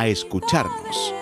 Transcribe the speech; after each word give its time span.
escucharnos. 0.00 1.14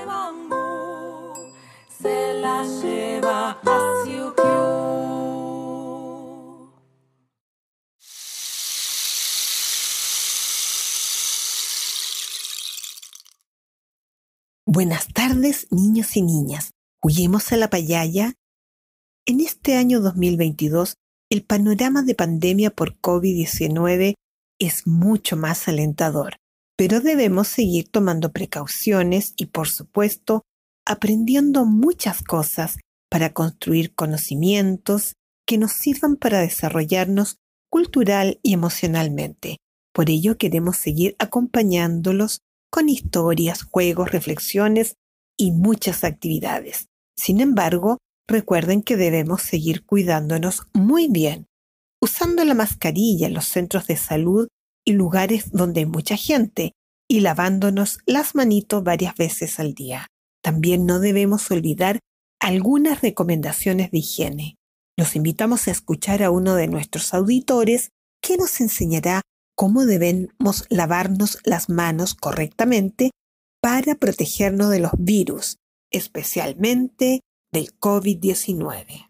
Buenas 14.72 15.08
tardes, 15.12 15.66
niños 15.70 16.16
y 16.16 16.22
niñas. 16.22 16.70
Huyemos 17.02 17.52
a 17.52 17.56
la 17.56 17.70
payaya. 17.70 18.34
En 19.26 19.40
este 19.40 19.76
año 19.76 20.00
2022, 20.00 20.94
el 21.28 21.44
panorama 21.44 22.02
de 22.02 22.14
pandemia 22.14 22.70
por 22.70 22.98
COVID-19 23.00 24.14
es 24.60 24.86
mucho 24.86 25.36
más 25.36 25.66
alentador, 25.66 26.36
pero 26.80 27.02
debemos 27.02 27.46
seguir 27.46 27.90
tomando 27.90 28.32
precauciones 28.32 29.34
y, 29.36 29.44
por 29.44 29.68
supuesto, 29.68 30.44
aprendiendo 30.86 31.66
muchas 31.66 32.22
cosas 32.22 32.78
para 33.10 33.34
construir 33.34 33.94
conocimientos 33.94 35.12
que 35.46 35.58
nos 35.58 35.72
sirvan 35.72 36.16
para 36.16 36.40
desarrollarnos 36.40 37.36
cultural 37.68 38.40
y 38.42 38.54
emocionalmente. 38.54 39.58
Por 39.92 40.08
ello 40.08 40.38
queremos 40.38 40.78
seguir 40.78 41.16
acompañándolos 41.18 42.40
con 42.70 42.88
historias, 42.88 43.62
juegos, 43.62 44.10
reflexiones 44.10 44.94
y 45.36 45.52
muchas 45.52 46.02
actividades. 46.02 46.86
Sin 47.14 47.42
embargo, 47.42 47.98
recuerden 48.26 48.80
que 48.82 48.96
debemos 48.96 49.42
seguir 49.42 49.84
cuidándonos 49.84 50.62
muy 50.72 51.08
bien, 51.08 51.44
usando 52.00 52.42
la 52.46 52.54
mascarilla 52.54 53.26
en 53.26 53.34
los 53.34 53.48
centros 53.48 53.86
de 53.86 53.98
salud 53.98 54.48
y 54.84 54.92
lugares 54.92 55.50
donde 55.52 55.80
hay 55.80 55.86
mucha 55.86 56.16
gente 56.16 56.72
y 57.08 57.20
lavándonos 57.20 57.98
las 58.06 58.34
manitos 58.34 58.84
varias 58.84 59.16
veces 59.16 59.58
al 59.58 59.74
día. 59.74 60.06
También 60.42 60.86
no 60.86 61.00
debemos 61.00 61.50
olvidar 61.50 61.98
algunas 62.40 63.02
recomendaciones 63.02 63.90
de 63.90 63.98
higiene. 63.98 64.56
Los 64.96 65.16
invitamos 65.16 65.68
a 65.68 65.72
escuchar 65.72 66.22
a 66.22 66.30
uno 66.30 66.54
de 66.54 66.68
nuestros 66.68 67.12
auditores 67.12 67.90
que 68.22 68.36
nos 68.36 68.60
enseñará 68.60 69.22
cómo 69.56 69.84
debemos 69.84 70.64
lavarnos 70.70 71.38
las 71.44 71.68
manos 71.68 72.14
correctamente 72.14 73.10
para 73.60 73.94
protegernos 73.94 74.70
de 74.70 74.80
los 74.80 74.92
virus, 74.96 75.56
especialmente 75.90 77.20
del 77.52 77.78
COVID-19. 77.78 79.09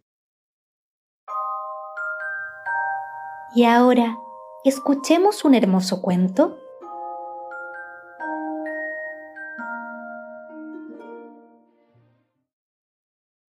Y 3.53 3.65
ahora, 3.65 4.17
escuchemos 4.63 5.43
un 5.43 5.55
hermoso 5.55 6.01
cuento 6.01 6.57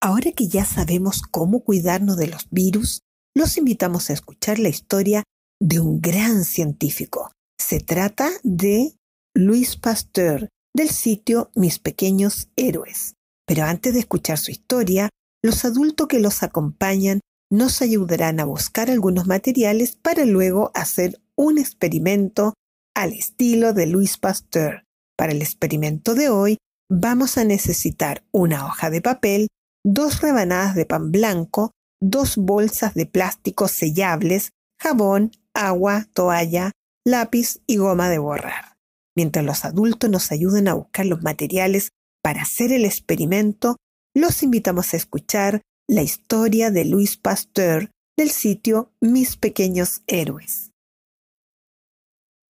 Ahora 0.01 0.31
que 0.31 0.47
ya 0.47 0.63
sabemos 0.63 1.21
cómo 1.21 1.59
cuidarnos 1.65 2.15
de 2.15 2.27
los 2.27 2.49
virus, 2.49 3.01
los 3.35 3.57
invitamos 3.57 4.09
a 4.09 4.13
escuchar 4.13 4.57
la 4.57 4.69
historia 4.69 5.23
de 5.61 5.81
un 5.81 5.99
gran 5.99 6.45
científico. 6.45 7.31
Se 7.59 7.81
trata 7.81 8.29
de 8.43 8.95
Louis 9.35 9.75
Pasteur, 9.75 10.47
del 10.73 10.89
sitio 10.89 11.51
Mis 11.53 11.79
Pequeños 11.79 12.49
Héroes. 12.55 13.15
Pero 13.45 13.65
antes 13.65 13.93
de 13.93 13.99
escuchar 13.99 14.37
su 14.37 14.51
historia, 14.51 15.09
los 15.43 15.65
adultos 15.65 16.07
que 16.07 16.19
los 16.19 16.43
acompañan 16.43 17.19
nos 17.51 17.81
ayudarán 17.81 18.39
a 18.39 18.45
buscar 18.45 18.91
algunos 18.91 19.25
materiales 19.25 19.95
para 19.95 20.25
luego 20.25 20.71
hacer 20.75 21.19
un 21.35 21.57
experimento 21.57 22.53
al 22.95 23.13
estilo 23.13 23.73
de 23.73 23.87
Louis 23.87 24.17
Pasteur. 24.17 24.83
Para 25.17 25.31
el 25.31 25.41
experimento 25.41 26.15
de 26.15 26.29
hoy 26.29 26.57
vamos 26.89 27.37
a 27.37 27.43
necesitar 27.43 28.23
una 28.31 28.65
hoja 28.65 28.89
de 28.89 29.01
papel, 29.01 29.47
dos 29.83 30.21
rebanadas 30.21 30.75
de 30.75 30.85
pan 30.85 31.11
blanco, 31.11 31.71
dos 32.01 32.37
bolsas 32.37 32.93
de 32.93 33.05
plástico 33.05 33.67
sellables, 33.67 34.51
jabón, 34.79 35.31
agua, 35.53 36.07
toalla, 36.13 36.71
lápiz 37.05 37.61
y 37.67 37.77
goma 37.77 38.09
de 38.09 38.19
borrar. 38.19 38.77
Mientras 39.15 39.43
los 39.43 39.65
adultos 39.65 40.09
nos 40.09 40.31
ayuden 40.31 40.67
a 40.67 40.75
buscar 40.75 41.05
los 41.05 41.23
materiales 41.23 41.89
para 42.23 42.43
hacer 42.43 42.71
el 42.71 42.85
experimento, 42.85 43.75
los 44.15 44.43
invitamos 44.43 44.93
a 44.93 44.97
escuchar 44.97 45.61
la 45.89 46.03
historia 46.03 46.69
de 46.69 46.85
Louis 46.85 47.17
Pasteur 47.17 47.89
del 48.15 48.29
sitio 48.29 48.91
Mis 49.01 49.37
Pequeños 49.37 50.03
Héroes. 50.05 50.71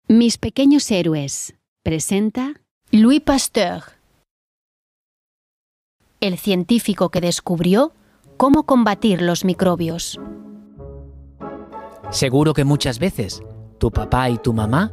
Mis 0.09 0.39
Pequeños 0.39 0.91
Héroes 0.91 1.55
presenta 1.85 2.55
Louis 2.91 3.21
Pasteur 3.21 3.83
el 6.21 6.39
científico 6.39 7.11
que 7.11 7.21
descubrió 7.21 7.93
cómo 8.39 8.63
combatir 8.63 9.21
los 9.21 9.45
microbios. 9.45 10.19
Seguro 12.11 12.55
que 12.55 12.65
muchas 12.65 12.99
veces 12.99 13.43
tu 13.77 13.91
papá 13.91 14.31
y 14.31 14.39
tu 14.39 14.55
mamá 14.55 14.91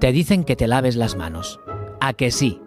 te 0.00 0.10
dicen 0.10 0.42
que 0.42 0.56
te 0.56 0.66
laves 0.66 0.96
las 0.96 1.14
manos. 1.14 1.60
¿A 2.00 2.12
que 2.12 2.32
sí? 2.32 2.60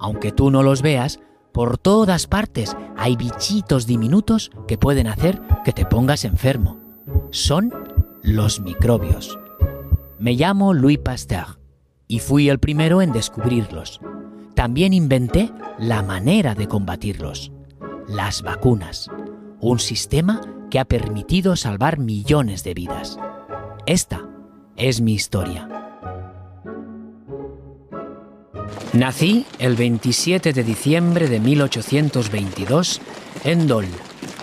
Aunque 0.00 0.32
tú 0.32 0.50
no 0.50 0.64
los 0.64 0.82
veas, 0.82 1.20
por 1.52 1.78
todas 1.78 2.26
partes 2.26 2.76
hay 2.96 3.16
bichitos 3.16 3.86
diminutos 3.86 4.50
que 4.68 4.78
pueden 4.78 5.06
hacer 5.06 5.40
que 5.64 5.72
te 5.72 5.84
pongas 5.84 6.24
enfermo. 6.24 6.78
Son 7.30 7.72
los 8.22 8.60
microbios. 8.60 9.38
Me 10.18 10.34
llamo 10.34 10.74
Louis 10.74 10.98
Pasteur 10.98 11.58
y 12.06 12.18
fui 12.18 12.48
el 12.48 12.58
primero 12.58 13.02
en 13.02 13.12
descubrirlos. 13.12 14.00
También 14.54 14.92
inventé 14.92 15.50
la 15.78 16.02
manera 16.02 16.54
de 16.54 16.68
combatirlos, 16.68 17.52
las 18.06 18.42
vacunas, 18.42 19.08
un 19.60 19.78
sistema 19.78 20.40
que 20.70 20.78
ha 20.78 20.84
permitido 20.84 21.56
salvar 21.56 21.98
millones 21.98 22.64
de 22.64 22.74
vidas. 22.74 23.18
Esta 23.86 24.28
es 24.76 25.00
mi 25.00 25.14
historia. 25.14 25.79
Nací 28.92 29.46
el 29.58 29.76
27 29.76 30.52
de 30.52 30.64
diciembre 30.64 31.28
de 31.28 31.40
1822 31.40 33.00
en 33.44 33.66
Dole, 33.66 33.88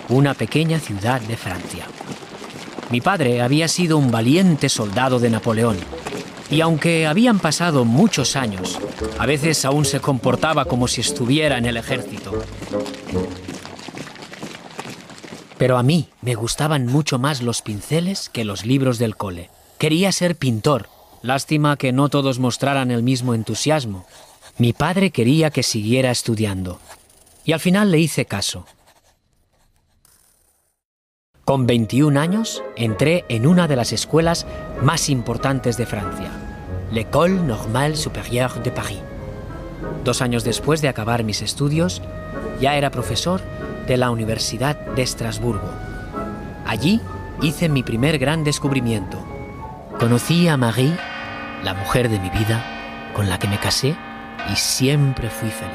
una 0.08 0.34
pequeña 0.34 0.78
ciudad 0.78 1.20
de 1.20 1.36
Francia. 1.36 1.86
Mi 2.90 3.00
padre 3.02 3.42
había 3.42 3.68
sido 3.68 3.98
un 3.98 4.10
valiente 4.10 4.68
soldado 4.68 5.18
de 5.18 5.30
Napoleón. 5.30 5.76
Y 6.50 6.62
aunque 6.62 7.06
habían 7.06 7.38
pasado 7.38 7.84
muchos 7.84 8.34
años, 8.34 8.78
a 9.18 9.26
veces 9.26 9.66
aún 9.66 9.84
se 9.84 10.00
comportaba 10.00 10.64
como 10.64 10.88
si 10.88 11.02
estuviera 11.02 11.58
en 11.58 11.66
el 11.66 11.76
ejército. 11.76 12.42
Pero 15.58 15.76
a 15.76 15.82
mí 15.82 16.08
me 16.22 16.34
gustaban 16.36 16.86
mucho 16.86 17.18
más 17.18 17.42
los 17.42 17.60
pinceles 17.60 18.30
que 18.30 18.44
los 18.44 18.64
libros 18.64 18.98
del 18.98 19.16
cole. 19.16 19.50
Quería 19.76 20.10
ser 20.12 20.36
pintor. 20.36 20.88
Lástima 21.22 21.76
que 21.76 21.92
no 21.92 22.08
todos 22.08 22.38
mostraran 22.38 22.90
el 22.90 23.02
mismo 23.02 23.34
entusiasmo. 23.34 24.06
Mi 24.56 24.72
padre 24.72 25.10
quería 25.10 25.50
que 25.50 25.62
siguiera 25.62 26.10
estudiando. 26.10 26.80
Y 27.44 27.52
al 27.52 27.60
final 27.60 27.90
le 27.90 27.98
hice 27.98 28.24
caso. 28.24 28.66
Con 31.44 31.66
21 31.66 32.20
años 32.20 32.62
entré 32.76 33.24
en 33.30 33.46
una 33.46 33.66
de 33.68 33.76
las 33.76 33.92
escuelas 33.92 34.46
más 34.82 35.08
importantes 35.08 35.78
de 35.78 35.86
Francia, 35.86 36.30
l'École 36.92 37.40
Normale 37.40 37.96
Supérieure 37.96 38.60
de 38.60 38.70
Paris. 38.70 38.98
Dos 40.04 40.20
años 40.20 40.44
después 40.44 40.82
de 40.82 40.88
acabar 40.88 41.24
mis 41.24 41.40
estudios, 41.40 42.02
ya 42.60 42.76
era 42.76 42.90
profesor 42.90 43.40
de 43.86 43.96
la 43.96 44.10
Universidad 44.10 44.76
de 44.76 45.00
Estrasburgo. 45.00 45.70
Allí 46.66 47.00
hice 47.40 47.70
mi 47.70 47.82
primer 47.82 48.18
gran 48.18 48.44
descubrimiento. 48.44 49.16
Conocí 49.98 50.48
a 50.48 50.58
Marie, 50.58 50.98
la 51.62 51.74
mujer 51.74 52.08
de 52.08 52.18
mi 52.20 52.30
vida, 52.30 52.64
con 53.14 53.28
la 53.28 53.38
que 53.38 53.48
me 53.48 53.58
casé 53.58 53.96
y 54.52 54.56
siempre 54.56 55.28
fui 55.28 55.50
feliz. 55.50 55.74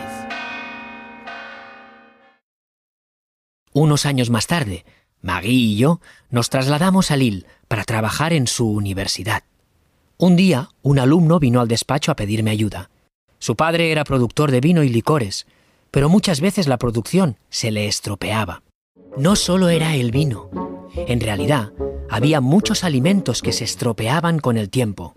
Unos 3.73 4.05
años 4.05 4.29
más 4.29 4.47
tarde, 4.47 4.85
Marie 5.21 5.51
y 5.51 5.77
yo 5.77 5.99
nos 6.29 6.49
trasladamos 6.49 7.11
a 7.11 7.17
Lille 7.17 7.45
para 7.67 7.83
trabajar 7.83 8.33
en 8.33 8.47
su 8.47 8.69
universidad. 8.69 9.43
Un 10.17 10.35
día, 10.35 10.69
un 10.83 10.99
alumno 10.99 11.39
vino 11.39 11.59
al 11.59 11.67
despacho 11.67 12.11
a 12.11 12.15
pedirme 12.15 12.51
ayuda. 12.51 12.89
Su 13.39 13.55
padre 13.55 13.91
era 13.91 14.03
productor 14.03 14.51
de 14.51 14.61
vino 14.61 14.83
y 14.83 14.89
licores, 14.89 15.47
pero 15.91 16.07
muchas 16.07 16.39
veces 16.39 16.67
la 16.67 16.77
producción 16.77 17.37
se 17.49 17.71
le 17.71 17.87
estropeaba. 17.87 18.63
No 19.17 19.35
solo 19.35 19.69
era 19.69 19.95
el 19.95 20.11
vino, 20.11 20.49
en 20.95 21.19
realidad 21.19 21.73
había 22.09 22.41
muchos 22.41 22.83
alimentos 22.83 23.41
que 23.41 23.51
se 23.51 23.63
estropeaban 23.63 24.39
con 24.39 24.57
el 24.57 24.69
tiempo. 24.69 25.15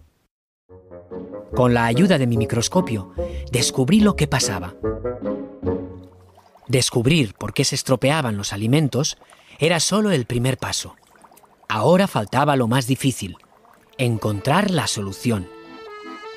Con 1.57 1.73
la 1.73 1.87
ayuda 1.87 2.19
de 2.19 2.27
mi 2.27 2.37
microscopio, 2.37 3.15
descubrí 3.51 4.01
lo 4.01 4.15
que 4.15 4.27
pasaba. 4.27 4.75
Descubrir 6.69 7.33
por 7.33 7.55
qué 7.55 7.65
se 7.65 7.75
estropeaban 7.75 8.37
los 8.37 8.53
alimentos 8.53 9.17
era 9.59 9.81
solo 9.81 10.11
el 10.11 10.27
primer 10.27 10.59
paso. 10.59 10.97
Ahora 11.67 12.09
faltaba 12.09 12.57
lo 12.57 12.69
más 12.69 12.87
difícil, 12.87 13.39
encontrar 13.97 14.71
la 14.71 14.87
solución. 14.87 15.49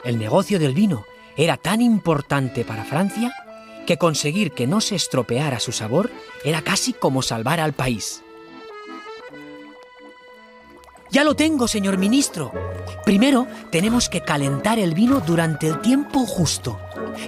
El 0.06 0.19
negocio 0.19 0.57
del 0.57 0.74
vino 0.74 1.04
era 1.36 1.57
tan 1.57 1.81
importante 1.81 2.63
para 2.63 2.86
Francia 2.86 3.33
que 3.86 3.98
conseguir 3.98 4.54
que 4.54 4.68
no 4.68 4.80
se 4.80 4.95
estropeara 4.95 5.60
su 5.60 5.74
sabor 5.74 6.10
era 6.45 6.62
casi 6.62 6.94
como 6.94 7.24
salvar 7.24 7.60
al 7.60 7.74
país. 7.74 8.24
Ya 11.12 11.24
lo 11.24 11.36
tengo, 11.36 11.68
señor 11.68 11.98
ministro. 11.98 12.52
Primero 13.04 13.48
tenemos 13.72 14.10
que 14.10 14.22
calentar 14.22 14.78
el 14.78 14.94
vino 14.94 15.22
durante 15.22 15.68
el 15.68 15.80
tiempo 15.82 16.26
justo 16.26 16.80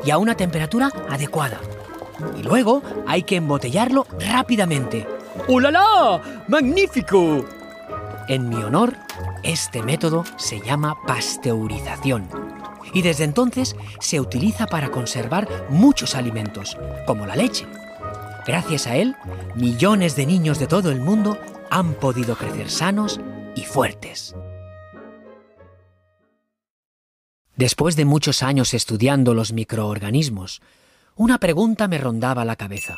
y 0.06 0.12
a 0.12 0.18
una 0.18 0.36
temperatura 0.36 0.92
adecuada. 1.10 1.60
Y 2.38 2.44
luego 2.44 2.83
hay 3.07 3.24
que 3.24 3.38
embotellarlo 3.38 4.06
rápidamente. 4.19 5.07
¡Oh 5.48 5.60
la 5.60 5.72
la! 5.72 6.22
¡Magnífico! 6.48 7.44
En 8.28 8.50
mi 8.50 8.62
honor, 8.62 8.95
este 9.42 9.81
método 9.81 10.24
se 10.38 10.62
llama 10.62 10.95
pasteurización 11.07 12.30
y 12.94 13.01
desde 13.01 13.24
entonces 13.24 13.75
se 14.00 14.19
utiliza 14.19 14.68
para 14.68 14.89
conservar 14.92 15.48
muchos 15.69 16.13
alimentos, 16.16 16.77
como 17.07 17.25
la 17.25 17.36
leche. 17.36 17.66
Gracias 18.45 18.86
a 18.86 18.95
él, 18.95 19.16
millones 19.56 20.16
de 20.16 20.25
niños 20.25 20.60
de 20.60 20.68
todo 20.68 20.92
el 20.92 21.00
mundo 21.00 21.38
han 21.69 21.94
podido 21.94 22.36
crecer 22.36 22.69
sanos 22.69 23.19
y 23.56 23.63
fuertes. 23.63 24.36
Después 27.56 27.95
de 27.95 28.06
muchos 28.06 28.44
años 28.44 28.74
estudiando 28.74 29.33
los 29.33 29.53
microorganismos, 29.53 30.62
una 31.15 31.38
pregunta 31.38 31.88
me 31.88 31.98
rondaba 31.98 32.45
la 32.45 32.56
cabeza. 32.56 32.98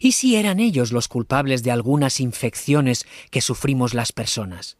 ¿Y 0.00 0.12
si 0.12 0.36
eran 0.36 0.58
ellos 0.58 0.90
los 0.90 1.06
culpables 1.06 1.62
de 1.62 1.70
algunas 1.70 2.18
infecciones 2.20 3.06
que 3.30 3.40
sufrimos 3.40 3.94
las 3.94 4.12
personas? 4.12 4.78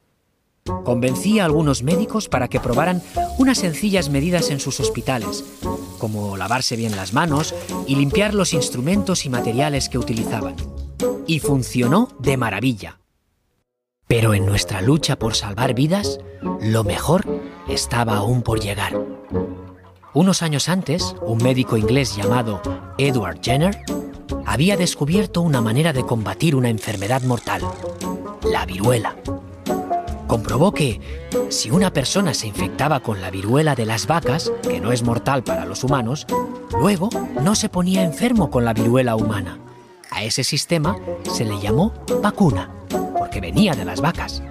Convencí 0.85 1.39
a 1.39 1.45
algunos 1.45 1.85
médicos 1.85 2.29
para 2.29 2.49
que 2.49 2.59
probaran 2.59 3.01
unas 3.39 3.59
sencillas 3.59 4.11
medidas 4.11 4.51
en 4.51 4.59
sus 4.59 4.81
hospitales, 4.81 5.45
como 5.99 6.37
lavarse 6.37 6.75
bien 6.75 6.97
las 6.97 7.13
manos 7.13 7.55
y 7.87 7.95
limpiar 7.95 8.35
los 8.35 8.53
instrumentos 8.53 9.25
y 9.25 9.29
materiales 9.29 9.89
que 9.89 9.99
utilizaban. 9.99 10.57
Y 11.27 11.39
funcionó 11.39 12.09
de 12.19 12.37
maravilla. 12.37 12.99
Pero 14.07 14.35
en 14.35 14.47
nuestra 14.47 14.81
lucha 14.83 15.19
por 15.19 15.35
salvar 15.35 15.75
vidas, 15.75 16.19
lo 16.61 16.85
mejor 16.85 17.25
estaba 17.69 18.17
aún 18.17 18.43
por 18.43 18.61
llegar. 18.61 18.99
Unos 20.15 20.43
años 20.43 20.69
antes, 20.69 21.15
un 21.23 21.43
médico 21.43 21.77
inglés 21.77 22.17
llamado 22.17 22.63
Edward 22.99 23.41
Jenner 23.43 23.79
había 24.47 24.77
descubierto 24.77 25.43
una 25.43 25.61
manera 25.61 25.93
de 25.93 26.05
combatir 26.05 26.55
una 26.57 26.71
enfermedad 26.71 27.23
mortal, 27.23 27.63
la 28.43 28.65
viruela 28.65 29.17
comprobó 30.27 30.73
que 30.73 31.01
si 31.49 31.71
una 31.71 31.93
persona 31.93 32.35
se 32.35 32.47
infectaba 32.49 33.01
con 33.01 33.21
la 33.21 33.31
viruela 33.31 33.75
de 33.75 33.87
las 33.87 34.07
vacas, 34.07 34.53
que 34.63 34.81
no 34.81 34.93
es 34.93 35.03
mortal 35.03 35.43
para 35.43 35.65
los 35.65 35.85
humanos, 35.85 36.27
luego 36.79 37.09
no 37.43 37.55
se 37.55 37.69
ponía 37.69 38.03
enfermo 38.03 38.51
con 38.51 38.65
la 38.65 38.75
viruela 38.75 39.17
humana. 39.17 39.59
A 40.11 40.25
ese 40.25 40.45
sistema 40.45 40.97
se 41.23 41.45
le 41.45 41.59
llamó 41.61 41.93
vacuna, 42.23 42.71
venía 43.41 43.75
de 43.75 43.85
las 43.85 44.01
vacas. 44.01 44.43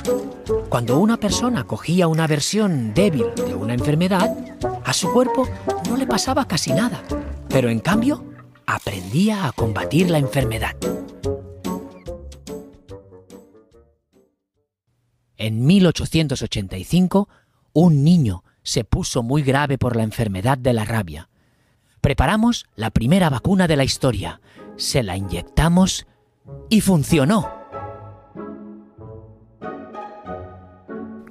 Cuando 0.69 0.99
una 0.99 1.17
persona 1.17 1.63
cogía 1.63 2.07
una 2.07 2.27
versión 2.27 2.93
débil 2.93 3.25
de 3.35 3.55
una 3.55 3.73
enfermedad, 3.73 4.35
a 4.83 4.93
su 4.93 5.11
cuerpo 5.11 5.47
no 5.89 5.97
le 5.97 6.07
pasaba 6.07 6.47
casi 6.47 6.71
nada, 6.73 7.03
pero 7.49 7.69
en 7.69 7.79
cambio 7.79 8.23
aprendía 8.65 9.47
a 9.47 9.51
combatir 9.51 10.09
la 10.09 10.17
enfermedad. 10.17 10.75
En 15.37 15.65
1885, 15.65 17.29
un 17.73 18.03
niño 18.03 18.43
se 18.63 18.83
puso 18.83 19.21
muy 19.21 19.43
grave 19.43 19.77
por 19.77 19.95
la 19.95 20.03
enfermedad 20.03 20.57
de 20.57 20.73
la 20.73 20.85
rabia. 20.85 21.29
Preparamos 22.01 22.65
la 22.75 22.89
primera 22.89 23.29
vacuna 23.29 23.67
de 23.67 23.75
la 23.75 23.83
historia, 23.83 24.41
se 24.77 25.03
la 25.03 25.17
inyectamos 25.17 26.07
y 26.69 26.81
funcionó. 26.81 27.64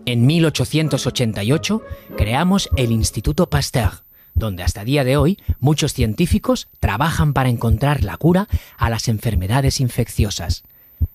En 0.06 0.26
1888 0.26 1.82
creamos 2.18 2.68
el 2.76 2.92
Instituto 2.92 3.48
Pasteur, 3.48 4.04
donde 4.34 4.62
hasta 4.62 4.84
día 4.84 5.02
de 5.02 5.16
hoy 5.16 5.38
muchos 5.60 5.94
científicos 5.94 6.68
trabajan 6.78 7.32
para 7.32 7.48
encontrar 7.48 8.04
la 8.04 8.18
cura 8.18 8.46
a 8.76 8.90
las 8.90 9.08
enfermedades 9.08 9.80
infecciosas. 9.80 10.64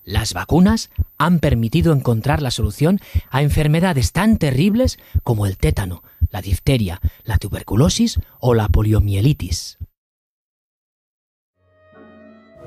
Las 0.03 0.33
vacunas 0.33 0.89
han 1.19 1.37
permitido 1.37 1.93
encontrar 1.93 2.41
la 2.41 2.49
solución 2.49 2.99
a 3.29 3.43
enfermedades 3.43 4.11
tan 4.11 4.37
terribles 4.37 4.97
como 5.23 5.45
el 5.45 5.57
tétano, 5.57 6.03
la 6.31 6.41
difteria, 6.41 6.99
la 7.23 7.37
tuberculosis 7.37 8.19
o 8.39 8.55
la 8.55 8.69
poliomielitis. 8.69 9.77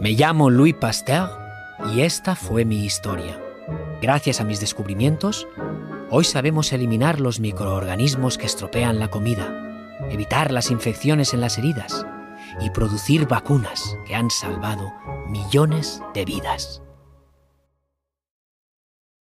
Me 0.01 0.13
llamo 0.13 0.51
Louis 0.51 0.75
Pasteur 0.75 1.31
y 1.93 2.03
esta 2.03 2.37
fue 2.37 2.65
mi 2.65 2.85
historia. 2.85 3.41
Gracias 4.01 4.41
a 4.41 4.45
mis 4.45 4.61
descubrimientos, 4.61 5.47
hoy 6.15 6.25
sabemos 6.25 6.75
eliminar 6.75 7.21
los 7.21 7.41
microorganismos 7.41 8.37
que 8.37 8.45
estropean 8.45 8.99
la 8.99 9.09
comida, 9.09 9.99
evitar 10.11 10.53
las 10.53 10.71
infecciones 10.71 11.33
en 11.33 11.41
las 11.41 11.57
heridas 11.57 12.05
y 12.61 12.69
producir 12.69 13.27
vacunas 13.27 13.97
que 14.07 14.15
han 14.15 14.31
salvado 14.31 14.93
millones 15.31 16.03
de 16.13 16.27
vidas. 16.27 16.83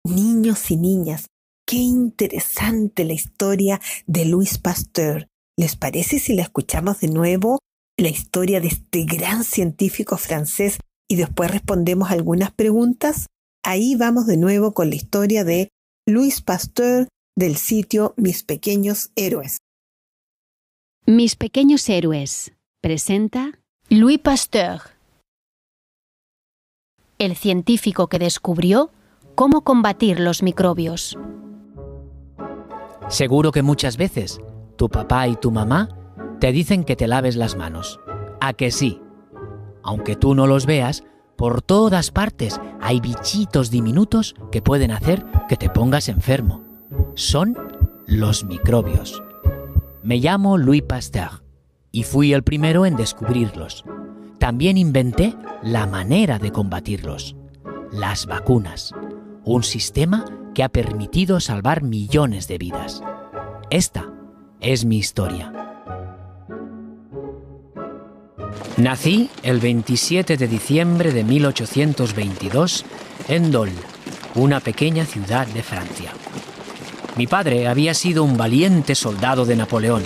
Niños 0.04 0.72
y 0.72 0.78
niñas, 0.78 1.28
qué 1.68 1.76
interesante 1.76 3.06
la 3.06 3.14
historia 3.14 3.80
de 4.08 4.26
Louis 4.26 4.58
Pasteur. 4.58 5.28
¿Les 5.56 5.76
parece 5.76 6.18
si 6.18 6.34
la 6.34 6.42
escuchamos 6.42 7.02
de 7.02 7.10
nuevo? 7.10 7.60
La 7.98 8.10
historia 8.10 8.62
de 8.62 8.70
este 8.70 9.04
gran 9.04 9.44
científico 9.44 10.18
francés 10.18 10.80
y 11.08 11.18
después 11.18 11.52
respondemos 11.52 12.10
algunas 12.10 12.52
preguntas. 12.52 13.28
Ahí 13.64 13.96
vamos 13.96 14.26
de 14.26 14.38
nuevo 14.38 14.74
con 14.74 14.90
la 14.90 14.96
historia 14.96 15.44
de 15.44 15.70
Louis 16.10 16.42
Pasteur 16.42 17.08
del 17.38 17.56
sitio 17.56 18.16
Mis 18.18 18.42
Pequeños 18.42 19.12
Héroes. 19.16 19.60
Mis 21.06 21.36
Pequeños 21.36 21.88
Héroes 21.88 22.52
presenta 22.82 23.60
Louis 23.90 24.18
Pasteur, 24.18 24.82
el 27.20 27.36
científico 27.36 28.08
que 28.08 28.18
descubrió 28.18 28.90
cómo 29.36 29.62
combatir 29.62 30.20
los 30.20 30.42
microbios. 30.42 31.16
Seguro 33.08 33.52
que 33.52 33.62
muchas 33.62 33.96
veces 33.96 34.42
tu 34.78 34.90
papá 34.90 35.28
y 35.28 35.36
tu 35.36 35.52
mamá 35.52 35.90
te 36.40 36.52
dicen 36.52 36.86
que 36.86 36.96
te 36.96 37.06
laves 37.06 37.36
las 37.36 37.56
manos. 37.56 38.00
¿A 38.42 38.54
que 38.54 38.72
sí? 38.72 39.00
Aunque 39.84 40.16
tú 40.16 40.34
no 40.34 40.48
los 40.48 40.66
veas, 40.66 41.04
por 41.40 41.62
todas 41.62 42.12
partes 42.12 42.60
hay 42.82 43.00
bichitos 43.00 43.72
diminutos 43.72 44.36
que 44.52 44.62
pueden 44.62 44.92
hacer 44.92 45.26
que 45.48 45.56
te 45.56 45.70
pongas 45.70 46.10
enfermo. 46.10 46.66
Son 47.16 47.58
los 48.06 48.44
microbios. 48.44 49.24
Me 50.04 50.18
llamo 50.18 50.58
Louis 50.58 50.82
Pasteur 50.82 51.42
y 51.94 52.04
fui 52.04 52.34
el 52.34 52.44
primero 52.44 52.86
en 52.86 52.98
descubrirlos. 52.98 53.86
También 54.38 54.78
inventé 54.78 55.34
la 55.64 55.88
manera 55.88 56.40
de 56.40 56.52
combatirlos. 56.52 57.38
Las 57.90 58.26
vacunas. 58.26 58.94
Un 59.46 59.64
sistema 59.64 60.26
que 60.54 60.64
ha 60.64 60.70
permitido 60.70 61.40
salvar 61.40 61.84
millones 61.84 62.50
de 62.50 62.58
vidas. 62.58 63.02
Esta 63.70 64.12
es 64.60 64.84
mi 64.84 64.98
historia. 64.98 65.59
Nací 68.78 69.30
el 69.44 69.60
27 69.60 70.38
de 70.38 70.48
diciembre 70.48 71.12
de 71.12 71.24
1822 71.24 72.86
en 73.28 73.52
Dole, 73.52 73.74
una 74.36 74.60
pequeña 74.60 75.06
ciudad 75.06 75.48
de 75.48 75.64
Francia. 75.64 76.12
Mi 77.18 77.28
padre 77.28 77.68
había 77.68 77.94
sido 77.94 78.24
un 78.24 78.38
valiente 78.38 78.96
soldado 78.96 79.46
de 79.46 79.58
Napoleón, 79.58 80.04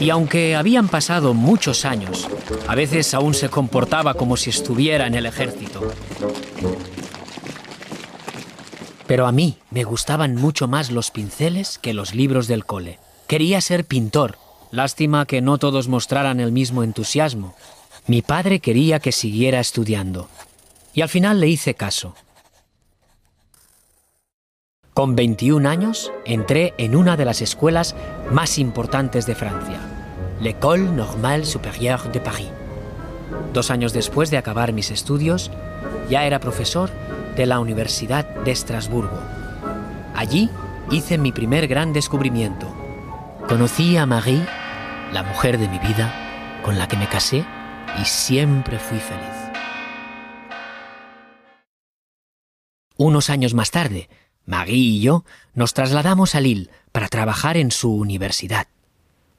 y 0.00 0.10
aunque 0.10 0.56
habían 0.56 0.88
pasado 0.88 1.32
muchos 1.32 1.84
años, 1.84 2.28
a 2.66 2.74
veces 2.74 3.14
aún 3.14 3.34
se 3.34 3.48
comportaba 3.48 4.14
como 4.14 4.36
si 4.36 4.50
estuviera 4.50 5.06
en 5.06 5.14
el 5.14 5.26
ejército. 5.26 5.80
Pero 9.06 9.26
a 9.26 9.32
mí 9.32 9.58
me 9.70 9.84
gustaban 9.84 10.34
mucho 10.34 10.66
más 10.66 10.90
los 10.90 11.10
pinceles 11.10 11.78
que 11.78 11.94
los 11.94 12.14
libros 12.14 12.48
del 12.48 12.64
cole. 12.64 12.98
Quería 13.28 13.60
ser 13.60 13.84
pintor. 13.84 14.38
Lástima 14.72 15.26
que 15.26 15.42
no 15.42 15.58
todos 15.58 15.86
mostraran 15.86 16.40
el 16.40 16.50
mismo 16.50 16.82
entusiasmo. 16.82 17.54
Mi 18.06 18.22
padre 18.22 18.58
quería 18.58 19.00
que 19.00 19.12
siguiera 19.12 19.60
estudiando. 19.60 20.28
Y 20.94 21.02
al 21.02 21.10
final 21.10 21.40
le 21.40 21.48
hice 21.48 21.74
caso. 21.74 22.14
Con 24.94 25.14
21 25.14 25.68
años 25.68 26.10
entré 26.24 26.72
en 26.78 26.96
una 26.96 27.18
de 27.18 27.26
las 27.26 27.42
escuelas 27.42 27.94
más 28.30 28.58
importantes 28.58 29.26
de 29.26 29.34
Francia, 29.34 29.78
l'École 30.40 30.90
Normale 30.90 31.44
Supérieure 31.44 32.10
de 32.10 32.20
Paris. 32.20 32.48
Dos 33.52 33.70
años 33.70 33.92
después 33.92 34.30
de 34.30 34.38
acabar 34.38 34.72
mis 34.72 34.90
estudios, 34.90 35.50
ya 36.08 36.24
era 36.24 36.40
profesor 36.40 36.90
de 37.36 37.44
la 37.44 37.60
Universidad 37.60 38.24
de 38.24 38.52
Estrasburgo. 38.52 39.18
Allí 40.14 40.48
hice 40.90 41.18
mi 41.18 41.32
primer 41.32 41.68
gran 41.68 41.92
descubrimiento. 41.92 42.66
Conocí 43.48 43.96
a 43.96 44.06
Marie, 44.06 44.46
la 45.12 45.22
mujer 45.22 45.58
de 45.58 45.68
mi 45.68 45.78
vida, 45.78 46.60
con 46.62 46.78
la 46.78 46.88
que 46.88 46.96
me 46.96 47.08
casé 47.08 47.44
y 48.00 48.04
siempre 48.04 48.78
fui 48.78 48.98
feliz. 48.98 49.28
Unos 52.96 53.30
años 53.30 53.52
más 53.52 53.70
tarde, 53.70 54.08
Marie 54.46 54.76
y 54.76 55.00
yo 55.00 55.24
nos 55.54 55.74
trasladamos 55.74 56.34
a 56.34 56.40
Lille 56.40 56.70
para 56.92 57.08
trabajar 57.08 57.56
en 57.56 57.70
su 57.70 57.94
universidad. 57.94 58.68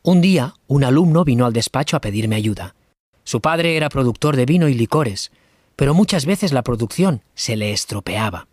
Un 0.03 0.21
día, 0.21 0.53
un 0.67 0.83
alumno 0.83 1.23
vino 1.23 1.45
al 1.45 1.53
despacho 1.53 1.97
a 1.97 2.01
pedirme 2.01 2.35
ayuda. 2.35 2.75
Su 3.23 3.41
padre 3.41 3.77
era 3.77 3.89
productor 3.89 4.35
de 4.35 4.45
vino 4.45 4.67
y 4.67 4.73
licores, 4.73 5.31
pero 5.75 5.93
muchas 5.93 6.25
veces 6.25 6.51
la 6.51 6.61
producción 6.61 7.23
se 7.35 7.55
le 7.55 7.71
estropeaba. 7.71 8.47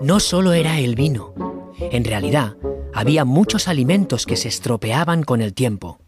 No 0.00 0.20
solo 0.20 0.52
era 0.52 0.78
el 0.78 0.94
vino, 0.94 1.34
en 1.78 2.04
realidad 2.04 2.56
había 2.94 3.24
muchos 3.24 3.68
alimentos 3.68 4.26
que 4.26 4.36
se 4.36 4.48
estropeaban 4.48 5.22
con 5.22 5.42
el 5.42 5.54
tiempo. 5.54 5.98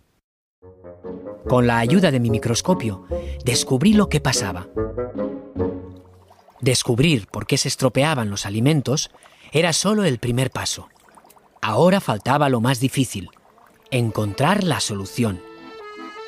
Con 1.49 1.67
la 1.67 1.79
ayuda 1.79 2.11
de 2.11 2.21
mi 2.21 2.31
microscopio, 2.31 3.07
descubrí 3.45 3.93
lo 3.93 4.09
que 4.09 4.21
pasaba. 4.21 4.67
Descubrir 6.61 7.27
por 7.27 7.47
qué 7.47 7.59
se 7.59 7.69
estropeaban 7.69 8.31
los 8.31 8.47
alimentos 8.47 9.11
era 9.53 9.73
solo 9.73 10.05
el 10.05 10.19
primer 10.19 10.51
paso. 10.51 10.89
Ahora 11.61 12.01
faltaba 12.01 12.49
lo 12.49 12.61
más 12.61 12.81
difícil, 12.81 13.31
encontrar 13.91 14.65
la 14.65 14.81
solución. 14.81 15.41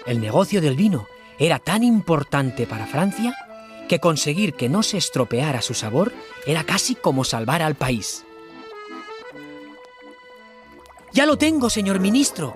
El 0.07 0.21
negocio 0.21 0.61
del 0.61 0.77
vino 0.77 1.07
era 1.39 1.59
tan 1.59 1.83
importante 1.83 2.67
para 2.67 2.87
Francia 2.87 3.35
que 3.89 4.01
conseguir 4.01 4.55
que 4.55 4.69
no 4.69 4.83
se 4.83 4.99
estropeara 4.99 5.63
su 5.63 5.75
sabor 5.75 6.13
era 6.47 6.65
casi 6.65 6.95
como 6.95 7.25
salvar 7.25 7.63
al 7.63 7.75
país. 7.75 8.25
Ya 11.17 11.25
lo 11.25 11.39
tengo, 11.39 11.71
señor 11.71 11.99
ministro. 11.99 12.53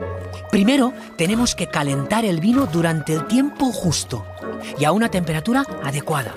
Primero 0.51 0.93
tenemos 1.17 1.55
que 1.55 1.69
calentar 1.69 2.27
el 2.27 2.41
vino 2.41 2.67
durante 2.67 3.15
el 3.15 3.27
tiempo 3.27 3.73
justo 3.73 4.27
y 4.79 4.85
a 4.85 4.93
una 4.93 5.11
temperatura 5.11 5.65
adecuada. 5.83 6.35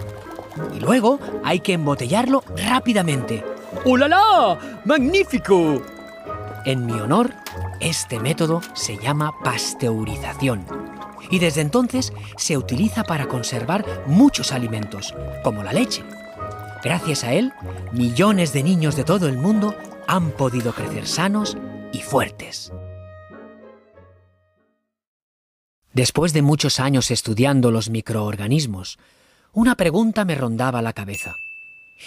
Y 0.74 0.80
luego 0.80 1.20
hay 1.44 1.60
que 1.60 1.74
embotellarlo 1.74 2.46
rápidamente. 2.56 3.44
¡Oh 3.84 3.98
la 3.98 4.08
la! 4.08 4.58
¡Magnífico! 4.86 5.82
En 6.63 6.86
mi 6.86 6.94
honor, 6.94 7.34
este 7.82 8.22
método 8.22 8.62
se 8.74 8.98
llama 8.98 9.34
pasteurización 9.44 10.65
y 11.30 11.39
desde 11.39 11.60
entonces 11.60 12.13
se 12.38 12.56
utiliza 12.56 13.03
para 13.03 13.27
conservar 13.27 13.84
muchos 14.08 14.53
alimentos, 14.53 15.13
como 15.44 15.62
la 15.62 15.74
leche. 15.74 16.06
Gracias 16.82 17.25
a 17.25 17.34
él, 17.34 17.51
millones 17.92 18.53
de 18.53 18.63
niños 18.63 18.96
de 18.96 19.03
todo 19.03 19.27
el 19.27 19.38
mundo 19.38 19.75
han 20.08 20.32
podido 20.32 20.72
crecer 20.72 21.06
sanos 21.06 21.58
y 21.93 22.00
fuertes. 22.00 22.73
Después 25.93 26.33
de 26.33 26.41
muchos 26.41 26.79
años 26.79 27.12
estudiando 27.12 27.69
los 27.69 27.89
microorganismos, 27.89 28.97
una 29.53 29.75
pregunta 29.75 30.25
me 30.25 30.33
rondaba 30.33 30.81
la 30.81 30.93
cabeza. 30.93 31.35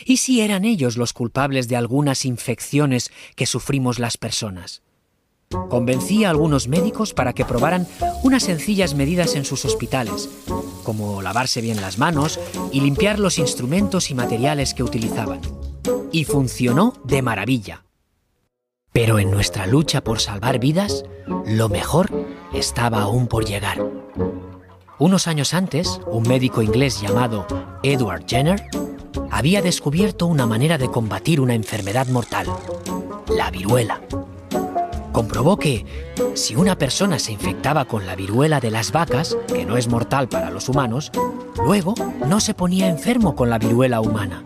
¿Y 0.05 0.17
si 0.17 0.41
eran 0.41 0.65
ellos 0.65 0.97
los 0.97 1.13
culpables 1.13 1.69
de 1.69 1.77
algunas 1.77 2.25
infecciones 2.25 3.13
que 3.37 3.47
sufrimos 3.47 4.01
las 4.01 4.19
personas? 4.19 4.83
Convencí 5.71 6.25
a 6.25 6.31
algunos 6.31 6.67
médicos 6.67 7.15
para 7.15 7.33
que 7.33 7.45
probaran 7.45 7.87
unas 8.25 8.43
sencillas 8.43 8.95
medidas 8.95 9.37
en 9.37 9.45
sus 9.45 9.65
hospitales, 9.65 10.29
como 10.83 11.23
lavarse 11.23 11.61
bien 11.61 11.81
las 11.81 11.99
manos 11.99 12.41
y 12.73 12.81
limpiar 12.81 13.21
los 13.21 13.39
instrumentos 13.39 14.11
y 14.11 14.15
materiales 14.15 14.75
que 14.75 14.83
utilizaban. 14.83 15.41
Y 16.11 16.25
funcionó 16.25 17.01
de 17.05 17.23
maravilla. 17.23 17.86
Pero 18.97 19.19
en 19.19 19.31
nuestra 19.31 19.67
lucha 19.67 20.03
por 20.03 20.21
salvar 20.21 20.59
vidas, 20.59 21.05
lo 21.45 21.69
mejor 21.69 22.11
estaba 22.55 23.03
aún 23.03 23.27
por 23.27 23.45
llegar. 23.45 23.87
Unos 24.99 25.27
años 25.27 25.53
antes, 25.53 26.01
un 26.07 26.27
médico 26.27 26.63
inglés 26.63 27.03
llamado 27.03 27.47
Edward 27.83 28.25
Jenner 28.27 28.71
había 29.31 29.61
descubierto 29.61 30.25
una 30.25 30.47
manera 30.47 30.79
de 30.79 30.91
combatir 30.91 31.43
una 31.43 31.53
enfermedad 31.53 32.07
mortal, 32.07 32.47
la 33.29 33.51
viruela. 33.51 34.01
Comprobó 35.13 35.59
que 35.59 35.85
si 36.33 36.57
una 36.57 36.79
persona 36.79 37.19
se 37.19 37.33
infectaba 37.33 37.85
con 37.85 38.07
la 38.07 38.17
viruela 38.17 38.61
de 38.61 38.71
las 38.71 38.93
vacas, 38.93 39.37
que 39.47 39.67
no 39.67 39.77
es 39.77 39.89
mortal 39.89 40.27
para 40.27 40.49
los 40.49 40.71
humanos, 40.71 41.13
luego 41.63 41.93
no 42.27 42.41
se 42.41 42.55
ponía 42.55 42.89
enfermo 42.89 43.37
con 43.37 43.51
la 43.51 43.59
viruela 43.59 44.01
humana. 44.01 44.43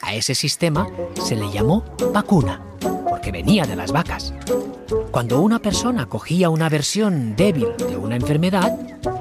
A 0.00 0.16
ese 0.16 0.34
sistema 0.34 0.88
se 1.24 1.36
le 1.36 1.52
llamó 1.52 1.84
vacuna 2.12 2.71
que 3.22 3.32
venía 3.32 3.64
de 3.64 3.76
las 3.76 3.92
vacas. 3.92 4.34
Cuando 5.10 5.40
una 5.40 5.60
persona 5.60 6.06
cogía 6.06 6.50
una 6.50 6.68
versión 6.68 7.36
débil 7.36 7.68
de 7.78 7.96
una 7.96 8.16
enfermedad, 8.16 8.76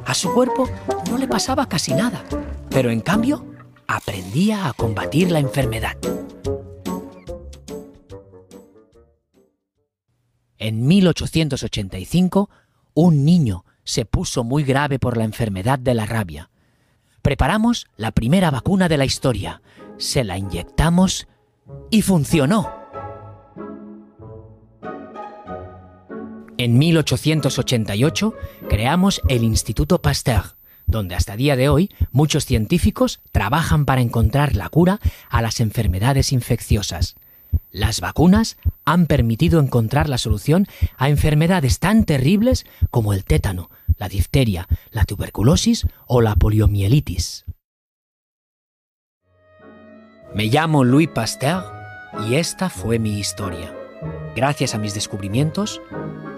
a 0.05 0.13
su 0.13 0.34
cuerpo 0.34 0.70
no 1.10 1.17
le 1.17 1.27
pasaba 1.27 1.67
casi 1.67 1.93
nada, 1.93 2.24
pero 2.70 2.89
en 2.89 3.01
cambio 3.01 3.46
aprendía 3.88 4.67
a 4.67 4.74
combatir 4.74 5.31
la 5.31 5.39
enfermedad. 5.39 5.98
En 10.58 10.86
1885, 10.86 12.50
un 12.93 13.25
niño 13.25 13.65
se 13.84 14.05
puso 14.05 14.43
muy 14.43 14.63
grave 14.63 15.00
por 15.00 15.17
la 15.17 15.24
enfermedad 15.24 15.79
de 15.79 15.93
la 15.93 16.05
rabia. 16.05 16.50
Preparamos 17.22 17.88
la 17.98 18.12
primera 18.12 18.51
vacuna 18.51 18.88
de 18.88 18.98
la 18.98 19.05
historia, 19.05 19.62
se 19.98 20.24
la 20.24 20.38
inyectamos 20.38 21.27
y 21.89 22.01
funcionó. 22.01 22.80
En 26.62 26.77
1888 26.77 28.36
creamos 28.70 29.24
el 29.27 29.44
Instituto 29.44 30.00
Pasteur, 30.00 30.58
donde 30.86 31.15
hasta 31.15 31.36
día 31.36 31.56
de 31.56 31.70
hoy 31.70 31.89
muchos 32.12 32.46
científicos 32.46 33.20
trabajan 33.32 33.84
para 33.86 34.01
encontrar 34.01 34.56
la 34.56 34.70
cura 34.70 35.00
a 35.32 35.41
las 35.41 35.60
enfermedades 35.60 36.32
infecciosas. 36.32 37.15
Las 37.72 38.00
vacunas 38.00 38.58
han 38.86 39.08
permitido 39.08 39.60
encontrar 39.60 40.08
la 40.08 40.20
solución 40.20 40.68
a 40.98 41.10
enfermedades 41.10 41.80
tan 41.80 42.06
terribles 42.06 42.68
como 42.91 43.13
el 43.13 43.25
tétano, 43.25 43.72
la 43.98 44.08
difteria, 44.08 44.68
la 44.91 45.06
tuberculosis 45.06 45.88
o 46.06 46.22
la 46.22 46.36
poliomielitis. 46.36 47.46
Me 50.36 50.46
llamo 50.46 50.84
Louis 50.84 51.10
Pasteur 51.10 51.63
Y 52.30 52.36
esta 52.36 52.70
fue 52.70 53.00
mi 53.00 53.18
historia. 53.18 53.75
Gracias 54.36 54.75
a 54.75 54.77
mis 54.77 54.94
descubrimientos, 54.94 55.82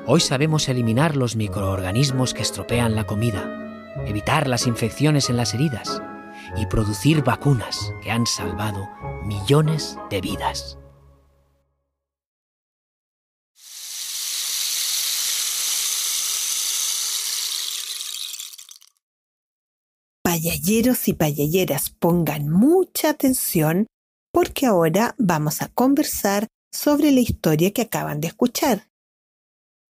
hoy 0.06 0.20
sabemos 0.20 0.68
eliminar 0.68 1.16
los 1.16 1.36
microorganismos 1.36 2.34
que 2.34 2.42
estropean 2.42 2.96
la 2.96 3.06
comida, 3.06 3.94
evitar 4.06 4.48
las 4.48 4.68
infecciones 4.68 5.30
en 5.30 5.38
las 5.38 5.54
heridas 5.54 6.02
y 6.58 6.66
producir 6.66 7.24
vacunas 7.24 7.94
que 8.02 8.12
han 8.12 8.26
salvado 8.26 8.90
millones 9.24 9.98
de 10.10 10.22
vidas. 10.22 10.78
Payalleros 20.24 21.08
y 21.08 21.14
payalleras, 21.14 21.92
pongan 21.92 22.50
mucha 22.50 23.12
atención 23.12 23.88
porque 24.34 24.66
ahora 24.66 25.14
vamos 25.20 25.62
a 25.62 25.68
conversar 25.68 26.48
sobre 26.72 27.12
la 27.12 27.20
historia 27.20 27.72
que 27.72 27.84
acaban 27.84 28.20
de 28.20 28.30
escuchar. 28.30 28.93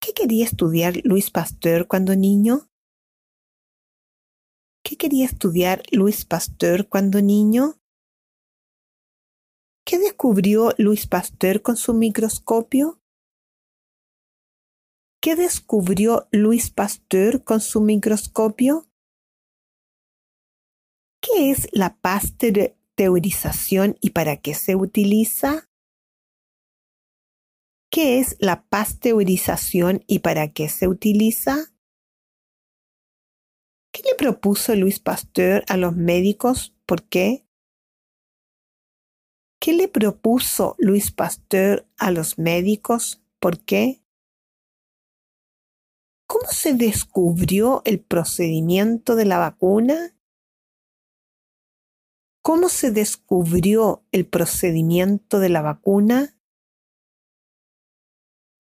¿Qué 0.06 0.12
quería 0.14 0.44
estudiar 0.44 0.96
Luis 1.06 1.32
Pasteur 1.32 1.88
cuando 1.88 2.14
niño? 2.14 2.70
¿Qué 4.84 4.98
quería 4.98 5.24
estudiar 5.26 5.84
Luis 5.94 6.26
Pasteur 6.26 6.90
cuando 6.90 7.22
niño? 7.22 7.80
¿Qué 9.86 10.00
descubrió 10.00 10.74
Luis 10.78 11.08
Pasteur 11.08 11.62
con 11.62 11.78
su 11.78 11.94
microscopio? 11.94 13.02
¿Qué 15.22 15.38
descubrió 15.38 16.28
Luis 16.34 16.70
Pasteur 16.70 17.46
con 17.46 17.62
su 17.62 17.80
microscopio? 17.80 18.90
¿Qué 21.22 21.52
es 21.52 21.70
la 21.72 21.96
pasteurización 22.02 23.96
y 24.02 24.10
para 24.10 24.36
qué 24.36 24.54
se 24.54 24.76
utiliza? 24.76 25.70
¿Qué 27.94 28.18
es 28.18 28.38
la 28.40 28.66
pasteurización 28.70 30.04
y 30.08 30.20
para 30.20 30.52
qué 30.52 30.68
se 30.68 30.88
utiliza? 30.88 31.76
¿Qué 33.94 34.02
le 34.02 34.16
propuso 34.18 34.74
Luis 34.76 35.00
Pasteur 35.00 35.64
a 35.68 35.78
los 35.78 35.96
médicos? 35.96 36.76
¿Por 36.88 37.08
qué? 37.08 37.46
¿Qué 39.62 39.74
le 39.74 39.90
propuso 39.90 40.76
Luis 40.80 41.12
Pasteur 41.12 41.88
a 42.00 42.10
los 42.10 42.40
médicos? 42.40 43.22
¿Por 43.40 43.64
qué? 43.64 44.04
¿Cómo 46.26 46.48
se 46.50 46.74
descubrió 46.74 47.84
el 47.86 48.00
procedimiento 48.00 49.16
de 49.16 49.26
la 49.26 49.38
vacuna? 49.38 50.18
¿Cómo 52.42 52.70
se 52.70 52.90
descubrió 52.90 54.04
el 54.12 54.26
procedimiento 54.26 55.38
de 55.38 55.50
la 55.50 55.62
vacuna? 55.62 56.40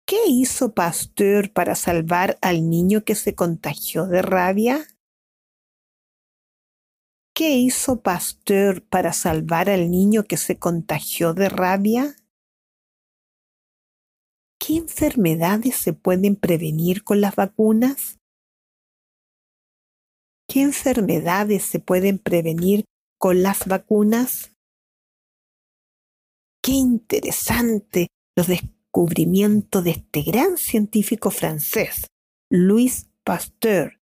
¿Qué 0.08 0.16
hizo 0.26 0.72
Pasteur 0.72 1.52
para 1.52 1.74
salvar 1.74 2.38
al 2.40 2.70
niño 2.70 3.04
que 3.04 3.14
se 3.14 3.34
contagió 3.34 4.06
de 4.06 4.22
rabia? 4.22 4.86
¿Qué 7.34 7.50
hizo 7.58 8.00
Pasteur 8.00 8.82
para 8.88 9.12
salvar 9.12 9.68
al 9.68 9.90
niño 9.90 10.24
que 10.24 10.38
se 10.38 10.58
contagió 10.58 11.34
de 11.34 11.50
rabia? 11.50 12.16
¿Qué 14.58 14.78
enfermedades 14.78 15.76
se 15.76 15.92
pueden 15.92 16.36
prevenir 16.36 17.04
con 17.04 17.20
las 17.20 17.36
vacunas? 17.36 18.18
¿Qué 20.48 20.62
enfermedades 20.62 21.64
se 21.64 21.80
pueden 21.80 22.18
prevenir 22.18 22.86
con 23.18 23.42
las 23.42 23.66
vacunas? 23.66 24.56
Qué 26.62 26.72
interesante 26.72 28.06
los 28.34 28.46
de 29.82 29.90
este 29.90 30.22
gran 30.22 30.56
científico 30.56 31.30
francés, 31.30 32.06
Louis 32.50 33.08
Pasteur, 33.24 34.00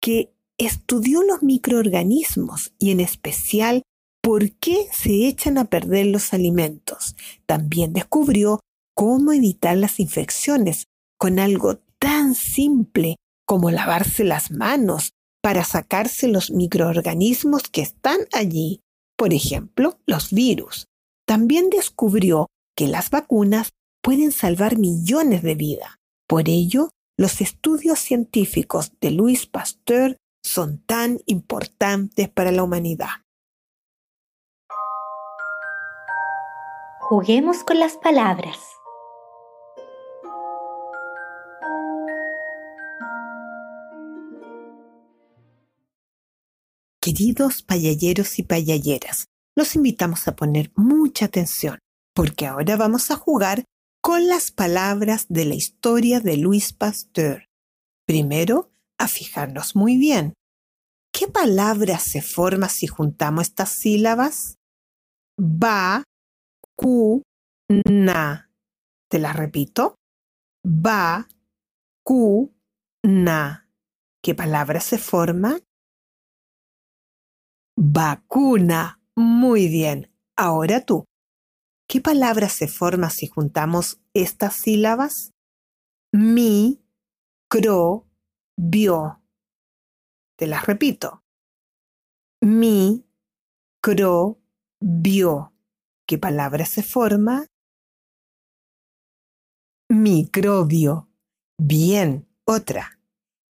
que 0.00 0.32
estudió 0.58 1.22
los 1.22 1.42
microorganismos 1.42 2.72
y 2.78 2.90
en 2.90 3.00
especial 3.00 3.82
por 4.22 4.52
qué 4.52 4.86
se 4.92 5.26
echan 5.26 5.58
a 5.58 5.64
perder 5.64 6.06
los 6.06 6.32
alimentos. 6.32 7.16
También 7.46 7.92
descubrió 7.92 8.60
cómo 8.94 9.32
evitar 9.32 9.76
las 9.76 9.98
infecciones 9.98 10.84
con 11.18 11.38
algo 11.38 11.78
tan 11.98 12.34
simple 12.34 13.16
como 13.46 13.70
lavarse 13.70 14.24
las 14.24 14.50
manos 14.50 15.12
para 15.42 15.64
sacarse 15.64 16.28
los 16.28 16.50
microorganismos 16.50 17.64
que 17.64 17.82
están 17.82 18.20
allí, 18.32 18.80
por 19.16 19.34
ejemplo, 19.34 19.98
los 20.06 20.32
virus. 20.32 20.86
También 21.26 21.70
descubrió 21.70 22.48
que 22.76 22.88
las 22.88 23.10
vacunas 23.10 23.70
pueden 24.02 24.32
salvar 24.32 24.78
millones 24.78 25.42
de 25.42 25.54
vidas. 25.54 25.96
Por 26.26 26.48
ello, 26.48 26.90
los 27.16 27.40
estudios 27.40 27.98
científicos 27.98 28.92
de 29.00 29.10
Louis 29.10 29.46
Pasteur 29.46 30.16
son 30.42 30.78
tan 30.84 31.20
importantes 31.26 32.28
para 32.28 32.52
la 32.52 32.62
humanidad. 32.62 33.08
Juguemos 37.00 37.64
con 37.64 37.78
las 37.78 37.96
palabras. 37.96 38.58
Queridos 47.00 47.62
payalleros 47.62 48.38
y 48.38 48.42
payalleras, 48.42 49.26
los 49.56 49.74
invitamos 49.76 50.26
a 50.28 50.36
poner 50.36 50.72
mucha 50.76 51.26
atención, 51.26 51.78
porque 52.14 52.46
ahora 52.46 52.76
vamos 52.76 53.10
a 53.10 53.16
jugar 53.16 53.64
con 54.02 54.26
las 54.26 54.50
palabras 54.50 55.26
de 55.28 55.44
la 55.44 55.54
historia 55.54 56.20
de 56.20 56.36
Louis 56.36 56.72
Pasteur. 56.72 57.46
Primero, 58.06 58.70
a 58.98 59.08
fijarnos 59.08 59.76
muy 59.76 59.96
bien. 59.96 60.34
¿Qué 61.12 61.28
palabra 61.28 61.98
se 61.98 62.20
forma 62.22 62.68
si 62.68 62.86
juntamos 62.86 63.48
estas 63.48 63.70
sílabas? 63.70 64.56
Va, 65.40 66.02
cu, 66.76 67.22
na. 67.88 68.50
Te 69.08 69.18
la 69.18 69.32
repito. 69.32 69.94
Va, 70.66 71.28
cu, 72.04 72.52
na. 73.04 73.70
¿Qué 74.22 74.34
palabra 74.34 74.80
se 74.80 74.98
forma? 74.98 75.58
Vacuna. 77.76 79.00
Muy 79.16 79.68
bien. 79.68 80.10
Ahora 80.36 80.84
tú. 80.84 81.04
¿Qué 81.88 82.00
palabra 82.00 82.48
se 82.48 82.66
forma 82.66 83.10
si 83.10 83.26
juntamos 83.28 84.00
estas 84.14 84.56
sílabas? 84.56 85.32
Mi, 86.12 86.82
cro, 87.48 88.08
vio. 88.56 89.22
Te 90.36 90.46
las 90.46 90.66
repito. 90.66 91.22
Mi, 92.40 93.04
cro, 93.82 94.40
vio. 94.80 95.52
¿Qué 96.06 96.18
palabra 96.18 96.66
se 96.66 96.82
forma? 96.82 97.46
Microbio. 99.88 101.08
Bien, 101.58 102.28
otra. 102.44 102.98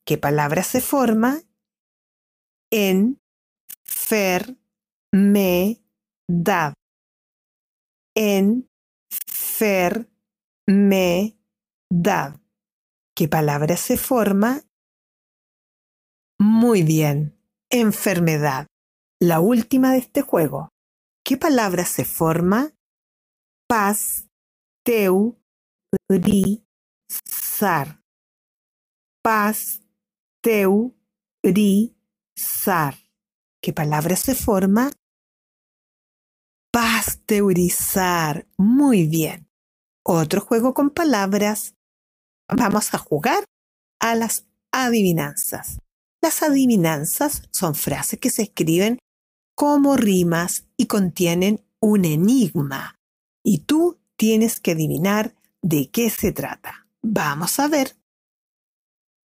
¿Qué 0.05 0.19
palabra 0.19 0.63
se 0.63 0.81
forma? 0.81 1.41
En, 2.71 3.21
fer, 3.85 4.59
me, 5.15 5.81
dad. 6.29 6.75
En, 8.17 8.69
fer, 9.09 10.11
me, 10.67 11.39
dad. 11.89 12.41
¿Qué 13.17 13.29
palabra 13.29 13.77
se 13.77 13.97
forma? 13.97 14.63
Muy 16.41 16.83
bien. 16.83 17.39
Enfermedad. 17.71 18.67
La 19.21 19.39
última 19.39 19.93
de 19.93 19.99
este 19.99 20.23
juego. 20.23 20.71
¿Qué 21.25 21.37
palabra 21.37 21.85
se 21.85 22.05
forma? 22.05 22.73
Paz, 23.69 24.29
teu, 24.85 25.41
ri, 26.09 26.67
sar. 27.09 28.03
Paz, 29.23 29.81
teu, 30.43 30.97
ri, 31.45 31.97
sar. 32.37 32.97
¿Qué 33.63 33.73
palabra 33.73 34.17
se 34.17 34.35
forma? 34.35 34.91
Pasteurizar. 36.75 38.49
Muy 38.57 39.07
bien. 39.07 39.49
Otro 40.03 40.41
juego 40.41 40.75
con 40.75 40.91
palabras. 40.91 41.77
Vamos 42.49 42.93
a 42.95 42.99
jugar 42.99 43.45
a 44.01 44.17
las 44.17 44.49
adivinanzas. 44.73 45.79
Las 46.21 46.43
adivinanzas 46.43 47.43
son 47.53 47.77
frases 47.77 48.19
que 48.19 48.29
se 48.29 48.43
escriben 48.43 48.99
como 49.55 49.97
rimas 49.97 50.67
y 50.77 50.87
contienen 50.87 51.65
un 51.79 52.05
enigma. 52.05 52.97
Y 53.45 53.59
tú 53.59 54.01
tienes 54.17 54.59
que 54.59 54.73
adivinar 54.73 55.37
de 55.63 55.93
qué 55.93 56.11
se 56.11 56.33
trata. 56.33 56.89
Vamos 57.03 57.61
a 57.61 57.69
ver. 57.69 57.97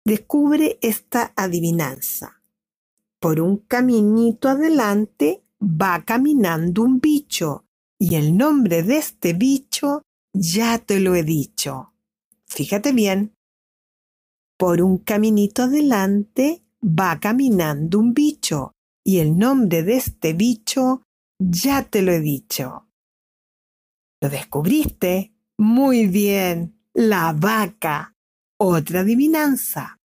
Descubre 0.04 0.80
esta 0.82 1.34
adivinanza. 1.36 2.42
Por 3.20 3.40
un 3.40 3.58
caminito 3.58 4.48
adelante 4.48 5.44
va 5.60 6.04
caminando 6.04 6.82
un 6.82 7.00
bicho 7.00 7.64
Y 7.98 8.14
el 8.14 8.36
nombre 8.36 8.82
de 8.82 8.98
este 8.98 9.32
bicho 9.32 10.02
ya 10.32 10.78
te 10.78 11.00
lo 11.00 11.16
he 11.16 11.24
dicho. 11.24 11.94
Fíjate 12.46 12.92
bien. 12.92 13.34
Por 14.56 14.82
un 14.82 14.98
caminito 14.98 15.62
adelante 15.62 16.64
va 16.82 17.18
caminando 17.18 17.98
un 17.98 18.14
bicho. 18.14 18.72
Y 19.04 19.18
el 19.18 19.36
nombre 19.36 19.82
de 19.82 19.96
este 19.96 20.32
bicho 20.32 21.02
ya 21.38 21.82
te 21.82 22.02
lo 22.02 22.12
he 22.12 22.20
dicho. 22.20 22.88
¿Lo 24.20 24.28
descubriste? 24.28 25.32
Muy 25.58 26.06
bien. 26.06 26.80
La 26.94 27.32
vaca. 27.32 28.14
Otra 28.60 29.00
adivinanza. 29.00 29.98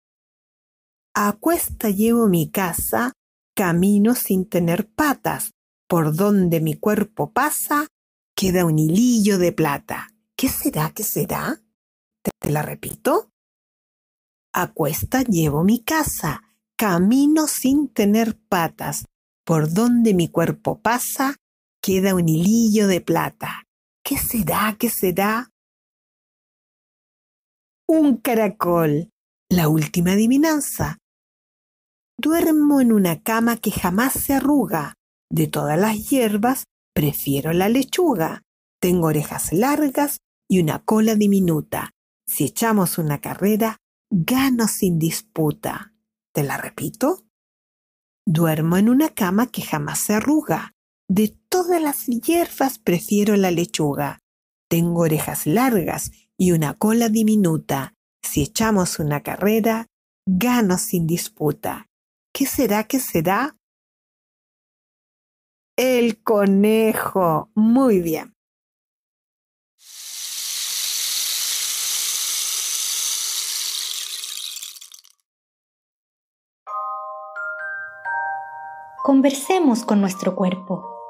A 1.13 1.33
cuesta 1.33 1.89
llevo 1.89 2.27
mi 2.29 2.49
casa, 2.49 3.11
camino 3.55 4.15
sin 4.15 4.47
tener 4.47 4.89
patas. 4.89 5.51
Por 5.87 6.15
donde 6.15 6.61
mi 6.61 6.75
cuerpo 6.75 7.31
pasa, 7.31 7.87
queda 8.35 8.65
un 8.65 8.79
hilillo 8.79 9.37
de 9.37 9.51
plata. 9.51 10.07
¿Qué 10.37 10.47
será? 10.49 10.91
¿Qué 10.95 11.03
será? 11.03 11.61
¿Te, 12.23 12.31
te 12.39 12.49
la 12.49 12.61
repito? 12.61 13.29
A 14.53 14.73
cuesta 14.73 15.21
llevo 15.23 15.63
mi 15.63 15.83
casa, 15.83 16.41
camino 16.77 17.47
sin 17.47 17.89
tener 17.89 18.37
patas. 18.49 19.05
Por 19.45 19.73
donde 19.73 20.13
mi 20.13 20.29
cuerpo 20.29 20.81
pasa, 20.81 21.35
queda 21.81 22.15
un 22.15 22.29
hilillo 22.29 22.87
de 22.87 23.01
plata. 23.01 23.63
¿Qué 24.03 24.17
será? 24.17 24.75
¿Qué 24.79 24.89
será? 24.89 25.49
Un 27.87 28.17
caracol. 28.17 29.09
La 29.49 29.67
última 29.67 30.13
adivinanza. 30.13 31.00
Duermo 32.23 32.81
en 32.81 32.91
una 32.91 33.23
cama 33.23 33.57
que 33.57 33.71
jamás 33.71 34.13
se 34.13 34.33
arruga. 34.33 34.93
De 35.31 35.47
todas 35.47 35.79
las 35.79 36.07
hierbas, 36.07 36.65
prefiero 36.93 37.51
la 37.51 37.67
lechuga. 37.67 38.43
Tengo 38.79 39.07
orejas 39.07 39.51
largas 39.51 40.17
y 40.47 40.59
una 40.59 40.85
cola 40.85 41.15
diminuta. 41.15 41.93
Si 42.27 42.43
echamos 42.43 42.99
una 42.99 43.21
carrera, 43.21 43.77
gano 44.11 44.67
sin 44.67 44.99
disputa. 44.99 45.95
¿Te 46.31 46.43
la 46.43 46.57
repito? 46.57 47.25
Duermo 48.23 48.77
en 48.77 48.89
una 48.89 49.09
cama 49.09 49.47
que 49.47 49.63
jamás 49.63 49.97
se 49.97 50.13
arruga. 50.13 50.73
De 51.09 51.35
todas 51.49 51.81
las 51.81 52.05
hierbas 52.05 52.77
prefiero 52.77 53.35
la 53.35 53.49
lechuga. 53.49 54.19
Tengo 54.69 55.01
orejas 55.01 55.47
largas 55.47 56.11
y 56.37 56.51
una 56.51 56.75
cola 56.75 57.09
diminuta. 57.09 57.95
Si 58.21 58.43
echamos 58.43 58.99
una 58.99 59.23
carrera, 59.23 59.87
gano 60.27 60.77
sin 60.77 61.07
disputa. 61.07 61.87
¿Qué 62.33 62.45
será? 62.45 62.85
¿Qué 62.85 62.99
será? 62.99 63.57
El 65.75 66.23
conejo. 66.23 67.49
Muy 67.55 68.01
bien. 68.01 68.35
Conversemos 79.03 79.83
con 79.83 79.99
nuestro 79.99 80.35
cuerpo. 80.35 81.00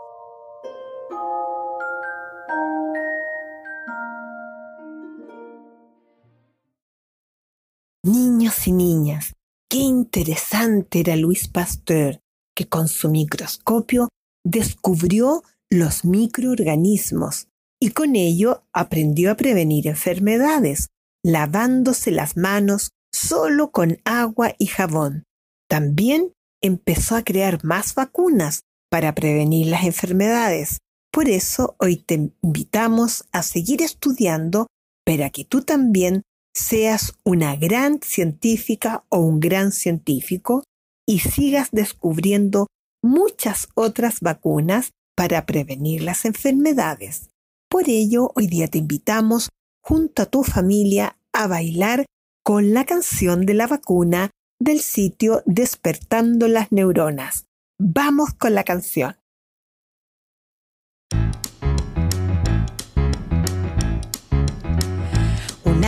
Interesante 10.21 10.99
era 10.99 11.15
Luis 11.15 11.47
Pasteur, 11.47 12.19
que 12.55 12.69
con 12.69 12.88
su 12.88 13.10
microscopio 13.10 14.10
descubrió 14.45 15.41
los 15.71 16.05
microorganismos 16.05 17.47
y 17.81 17.89
con 17.89 18.15
ello 18.15 18.63
aprendió 18.71 19.31
a 19.31 19.36
prevenir 19.36 19.88
enfermedades, 19.88 20.89
lavándose 21.25 22.12
las 22.12 22.38
manos 22.38 22.91
solo 23.12 23.71
con 23.71 23.97
agua 24.05 24.53
y 24.60 24.67
jabón. 24.67 25.23
También 25.67 26.34
empezó 26.62 27.15
a 27.15 27.23
crear 27.23 27.63
más 27.63 27.95
vacunas 27.95 28.62
para 28.91 29.15
prevenir 29.15 29.67
las 29.67 29.86
enfermedades. 29.86 30.77
Por 31.12 31.29
eso 31.29 31.75
hoy 31.79 31.97
te 31.97 32.31
invitamos 32.43 33.25
a 33.31 33.41
seguir 33.41 33.81
estudiando 33.81 34.67
para 35.03 35.31
que 35.31 35.45
tú 35.45 35.63
también 35.63 36.21
seas 36.53 37.13
una 37.23 37.55
gran 37.55 37.99
científica 38.01 39.03
o 39.09 39.19
un 39.19 39.39
gran 39.39 39.71
científico 39.71 40.63
y 41.07 41.19
sigas 41.19 41.69
descubriendo 41.71 42.67
muchas 43.03 43.67
otras 43.73 44.19
vacunas 44.19 44.91
para 45.15 45.45
prevenir 45.45 46.01
las 46.01 46.25
enfermedades. 46.25 47.29
Por 47.69 47.89
ello, 47.89 48.31
hoy 48.35 48.47
día 48.47 48.67
te 48.67 48.77
invitamos 48.77 49.49
junto 49.81 50.23
a 50.23 50.25
tu 50.25 50.43
familia 50.43 51.17
a 51.33 51.47
bailar 51.47 52.05
con 52.43 52.73
la 52.73 52.85
canción 52.85 53.45
de 53.45 53.53
la 53.53 53.67
vacuna 53.67 54.31
del 54.59 54.79
sitio 54.79 55.41
Despertando 55.45 56.47
las 56.47 56.71
Neuronas. 56.71 57.45
Vamos 57.79 58.33
con 58.33 58.53
la 58.53 58.63
canción. 58.63 59.15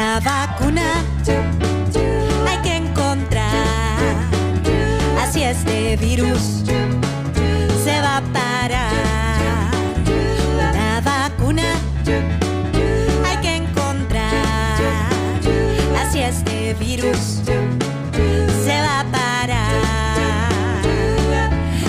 Una 0.04 0.20
vacuna 0.20 1.02
hay 2.46 2.58
que 2.58 2.76
encontrar. 2.76 3.48
Así 5.22 5.44
este 5.44 5.96
virus 5.96 6.66
se 7.86 8.02
va 8.02 8.18
a 8.18 8.22
parar. 8.34 9.72
Una 10.74 11.00
vacuna 11.00 11.63
hay 13.26 13.38
que 13.38 13.56
encontrar. 13.56 15.10
Así 16.02 16.20
este 16.20 16.74
virus 16.74 17.39
se 18.66 18.82
va 18.82 19.00
a 19.00 19.06
parar. 19.06 20.82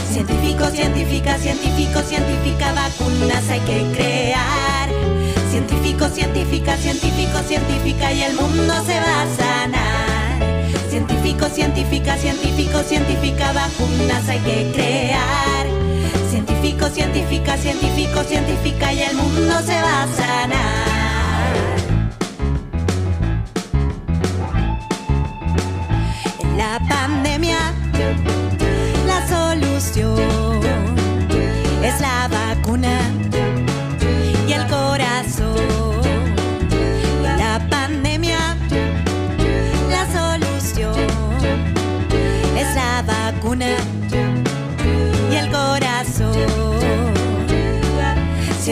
Científico, 0.09 0.71
científica, 0.71 1.37
científico, 1.37 2.01
científica, 2.03 2.73
vacunas 2.75 3.49
hay 3.51 3.61
que 3.61 3.93
crear 3.93 4.74
Científico, 5.55 6.09
científica, 6.09 6.77
científico, 6.77 7.39
científica 7.47 8.13
y 8.13 8.23
el 8.25 8.35
mundo 8.35 8.75
se 8.85 8.99
va 8.99 9.23
a 9.23 9.37
sanar. 9.37 10.41
Científico, 10.91 11.47
científica, 11.49 12.17
científico, 12.19 12.83
científica, 12.83 13.53
vacunas 13.53 14.29
hay 14.29 14.41
que 14.41 14.73
crear. 14.75 15.67
Científico, 16.29 16.89
científica, 16.89 17.57
científico, 17.57 18.25
científica 18.25 18.93
y 18.93 19.03
el 19.03 19.17
mundo 19.17 19.61
se 19.65 19.81
va 19.81 20.03
a 20.03 20.09
sanar. 20.09 20.89
En 26.41 26.59
la 26.59 26.81
pandemia, 26.89 27.59
la 29.07 29.29
solución 29.29 30.61
es 31.81 32.01
la 32.01 32.27
vacuna 32.27 33.04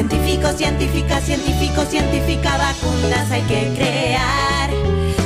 Científico, 0.02 0.48
científica, 0.58 1.20
científico, 1.20 1.84
científica, 1.84 2.58
vacunas 2.58 3.30
hay 3.30 3.42
que 3.42 3.72
crear. 3.76 4.68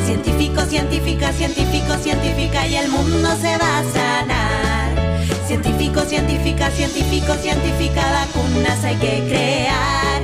Científico, 0.05 0.67
científica, 0.67 1.33
científico, 1.33 1.97
científica 1.97 2.67
y 2.67 2.77
el 2.77 2.89
mundo 2.91 3.35
se 3.41 3.57
va 3.57 3.79
a 3.79 3.85
sanar. 3.85 5.25
Científico, 5.47 6.03
científica, 6.03 6.71
científico, 6.71 7.35
científica, 7.37 8.03
vacunas 8.13 8.85
hay 8.85 8.97
que 8.97 9.25
crear. 9.27 10.21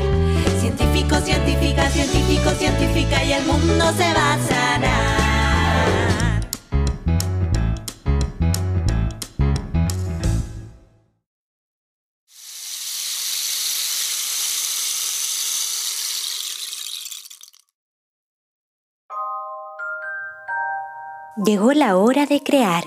Científico, 0.60 1.16
científica, 1.20 1.88
científico, 1.88 2.50
científica 2.50 3.24
y 3.24 3.32
el 3.32 3.46
mundo 3.46 3.90
se 3.96 4.12
va 4.12 4.34
a 4.34 4.38
sanar. 4.38 5.21
Llegó 21.36 21.72
la 21.72 21.96
hora 21.96 22.26
de 22.26 22.42
crear. 22.42 22.84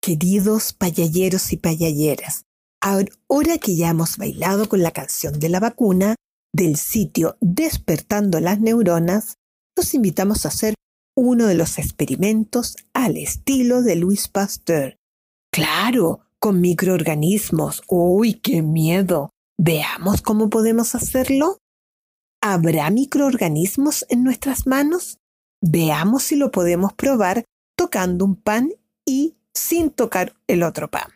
Queridos 0.00 0.72
payalleros 0.72 1.52
y 1.52 1.56
payalleras, 1.56 2.44
ahora 2.80 3.58
que 3.58 3.74
ya 3.74 3.88
hemos 3.88 4.16
bailado 4.16 4.68
con 4.68 4.84
la 4.84 4.92
canción 4.92 5.40
de 5.40 5.48
la 5.48 5.58
vacuna 5.58 6.14
del 6.54 6.76
sitio 6.76 7.36
Despertando 7.40 8.38
las 8.38 8.60
Neuronas, 8.60 9.38
los 9.76 9.94
invitamos 9.94 10.44
a 10.44 10.50
hacer 10.50 10.74
uno 11.16 11.48
de 11.48 11.56
los 11.56 11.80
experimentos 11.80 12.76
al 12.94 13.16
estilo 13.16 13.82
de 13.82 13.96
Louis 13.96 14.28
Pasteur. 14.28 14.96
Claro, 15.52 16.20
con 16.38 16.60
microorganismos. 16.60 17.82
¡Uy, 17.88 18.34
qué 18.34 18.62
miedo! 18.62 19.30
Veamos 19.64 20.22
cómo 20.22 20.50
podemos 20.50 20.96
hacerlo. 20.96 21.58
¿Habrá 22.42 22.90
microorganismos 22.90 24.04
en 24.08 24.24
nuestras 24.24 24.66
manos? 24.66 25.18
Veamos 25.60 26.24
si 26.24 26.34
lo 26.34 26.50
podemos 26.50 26.94
probar 26.94 27.44
tocando 27.78 28.24
un 28.24 28.34
pan 28.34 28.70
y 29.06 29.36
sin 29.54 29.90
tocar 29.90 30.34
el 30.48 30.64
otro 30.64 30.90
pan. 30.90 31.12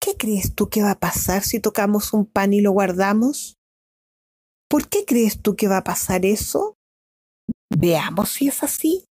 ¿Qué 0.00 0.16
crees 0.16 0.54
tú 0.54 0.70
que 0.70 0.80
va 0.80 0.92
a 0.92 0.98
pasar 0.98 1.42
si 1.42 1.60
tocamos 1.60 2.14
un 2.14 2.24
pan 2.24 2.54
y 2.54 2.62
lo 2.62 2.70
guardamos? 2.70 3.58
¿Por 4.66 4.88
qué 4.88 5.04
crees 5.04 5.42
tú 5.42 5.54
que 5.54 5.68
va 5.68 5.76
a 5.76 5.84
pasar 5.84 6.24
eso? 6.24 6.78
Veamos 7.68 8.30
si 8.30 8.48
es 8.48 8.62
así. 8.62 9.04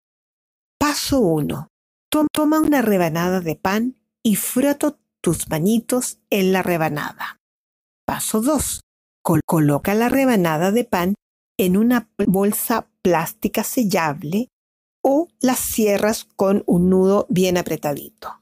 Paso 0.80 1.20
1. 1.20 1.68
Toma 2.10 2.60
una 2.60 2.82
rebanada 2.82 3.40
de 3.40 3.56
pan 3.56 4.02
y 4.24 4.36
frota 4.36 4.98
tus 5.22 5.48
manitos 5.48 6.18
en 6.32 6.52
la 6.52 6.64
rebanada. 6.64 7.43
Paso 8.06 8.42
2. 8.42 8.82
coloca 9.46 9.96
la 9.96 10.10
rebanada 10.10 10.72
de 10.72 10.84
pan 10.84 11.16
en 11.58 11.78
una 11.78 12.10
bolsa 12.28 12.90
plástica 13.02 13.64
sellable 13.64 14.50
o 15.02 15.30
la 15.40 15.56
cierras 15.56 16.26
con 16.36 16.64
un 16.66 16.90
nudo 16.90 17.26
bien 17.30 17.58
apretadito. 17.58 18.42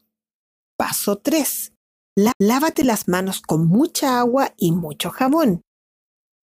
Paso 0.77 1.17
3. 1.17 1.73
lávate 2.39 2.83
las 2.83 3.07
manos 3.07 3.41
con 3.41 3.67
mucha 3.67 4.19
agua 4.19 4.53
y 4.57 4.71
mucho 4.71 5.11
jabón. 5.11 5.61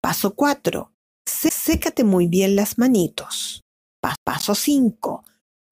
Paso 0.01 0.33
4. 0.33 0.93
Sécate 1.27 2.05
muy 2.05 2.27
bien 2.27 2.55
las 2.55 2.77
manitos. 2.77 3.61
paso 4.23 4.55
5. 4.55 5.25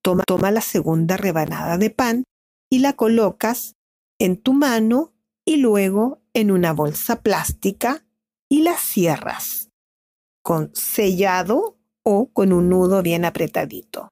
Toma, 0.04 0.24
toma 0.28 0.52
la 0.52 0.62
segunda 0.62 1.16
rebanada 1.16 1.78
de 1.78 1.90
pan 1.90 2.24
y 2.70 2.80
la 2.80 2.94
colocas 2.94 3.76
en 4.20 4.42
tu 4.42 4.54
mano 4.54 5.14
y 5.50 5.58
luego 5.58 6.22
en 6.36 6.52
una 6.52 6.74
bolsa 6.74 7.24
plástica 7.24 8.06
y 8.52 8.62
la 8.62 8.78
cierras 8.78 9.72
con 10.44 10.70
sellado 10.76 11.80
o 12.04 12.32
con 12.32 12.54
un 12.54 12.70
nudo 12.70 13.02
bien 13.02 13.26
apretadito. 13.26 14.10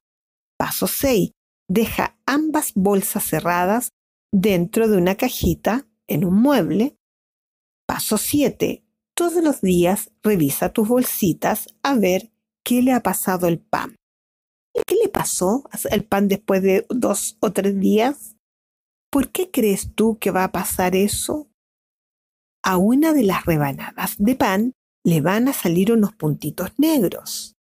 Paso 0.58 0.88
6. 0.88 1.30
Deja 1.68 2.18
ambas 2.26 2.72
bolsas 2.74 3.24
cerradas 3.24 3.90
dentro 4.32 4.88
de 4.88 4.96
una 4.96 5.14
cajita 5.14 5.86
en 6.08 6.24
un 6.24 6.42
mueble. 6.42 6.96
Paso 7.86 8.18
7. 8.18 8.84
Todos 9.14 9.44
los 9.44 9.60
días 9.60 10.10
revisa 10.24 10.72
tus 10.72 10.88
bolsitas 10.88 11.68
a 11.84 11.94
ver 11.94 12.32
qué 12.64 12.82
le 12.82 12.92
ha 12.92 13.04
pasado 13.04 13.46
al 13.46 13.60
pan. 13.60 13.94
¿Qué 14.84 14.96
le 14.96 15.08
pasó 15.08 15.62
al 15.88 16.02
pan 16.02 16.26
después 16.26 16.64
de 16.64 16.84
dos 16.88 17.36
o 17.38 17.52
tres 17.52 17.78
días? 17.78 18.34
¿Por 19.10 19.30
qué 19.30 19.50
crees 19.50 19.94
tú 19.94 20.18
que 20.18 20.30
va 20.30 20.44
a 20.44 20.52
pasar 20.52 20.94
eso? 20.94 21.48
A 22.62 22.76
una 22.76 23.12
de 23.12 23.22
las 23.22 23.46
rebanadas 23.46 24.16
de 24.18 24.34
pan 24.34 24.72
le 25.04 25.20
van 25.20 25.48
a 25.48 25.52
salir 25.52 25.92
unos 25.92 26.14
puntitos 26.14 26.72
negros. 26.76 27.54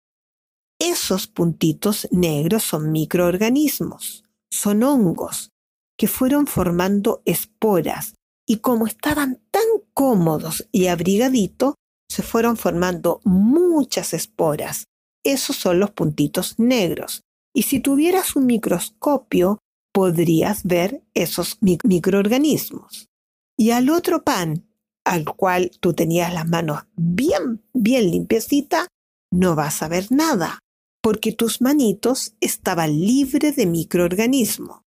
Esos 0.80 1.28
puntitos 1.28 2.08
negros 2.12 2.64
son 2.64 2.92
microorganismos, 2.92 4.26
son 4.52 4.84
hongos, 4.84 5.52
que 5.98 6.08
fueron 6.08 6.46
formando 6.48 7.22
esporas 7.26 8.14
y 8.48 8.58
como 8.58 8.88
estaban 8.88 9.42
tan 9.52 9.66
cómodos 9.94 10.68
y 10.72 10.88
abrigaditos, 10.88 11.76
se 12.10 12.24
fueron 12.24 12.56
formando 12.56 13.20
muchas 13.26 14.14
esporas. 14.14 14.86
Esos 15.26 15.58
son 15.58 15.80
los 15.80 15.92
puntitos 15.92 16.58
negros. 16.58 17.24
Y 17.54 17.64
si 17.64 17.80
tuvieras 17.80 18.36
un 18.36 18.46
microscopio, 18.46 19.60
podrías 19.98 20.64
ver 20.64 21.02
esos 21.16 21.58
microorganismos. 21.60 23.10
Y 23.58 23.72
al 23.72 23.90
otro 23.90 24.24
pan, 24.24 24.70
al 25.04 25.26
cual 25.26 25.72
tú 25.80 25.94
tenías 25.94 26.32
las 26.32 26.48
manos 26.48 26.84
bien, 26.96 27.64
bien 27.74 28.12
limpiecitas, 28.12 28.90
no 29.34 29.56
vas 29.56 29.82
a 29.82 29.88
ver 29.88 30.12
nada 30.12 30.60
porque 31.02 31.32
tus 31.32 31.62
manitos 31.62 32.36
estaban 32.42 32.92
libres 32.92 33.56
de 33.56 33.66
microorganismos. 33.66 34.82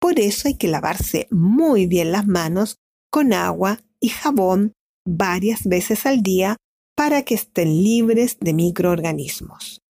Por 0.00 0.20
eso 0.20 0.46
hay 0.46 0.56
que 0.56 0.68
lavarse 0.68 1.26
muy 1.32 1.88
bien 1.88 2.12
las 2.12 2.28
manos 2.28 2.76
con 3.10 3.32
agua 3.32 3.80
y 3.98 4.10
jabón 4.10 4.74
varias 5.04 5.64
veces 5.64 6.06
al 6.06 6.22
día 6.22 6.56
para 6.96 7.24
que 7.24 7.34
estén 7.34 7.82
libres 7.82 8.38
de 8.38 8.52
microorganismos. 8.52 9.80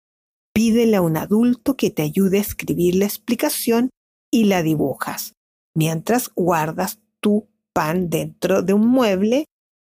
Pídele 0.55 0.97
a 0.97 1.03
un 1.03 1.19
adulto 1.19 1.77
que 1.77 1.91
te 1.91 2.01
ayude 2.01 2.39
a 2.39 2.41
escribir 2.41 2.95
la 2.95 3.05
explicación 3.05 3.91
y 4.33 4.45
la 4.45 4.63
dibujas, 4.63 5.35
mientras 5.75 6.31
guardas 6.35 6.99
tu 7.21 7.49
pan 7.73 8.11
dentro 8.11 8.63
de 8.63 8.73
un 8.73 8.89
mueble 8.89 9.45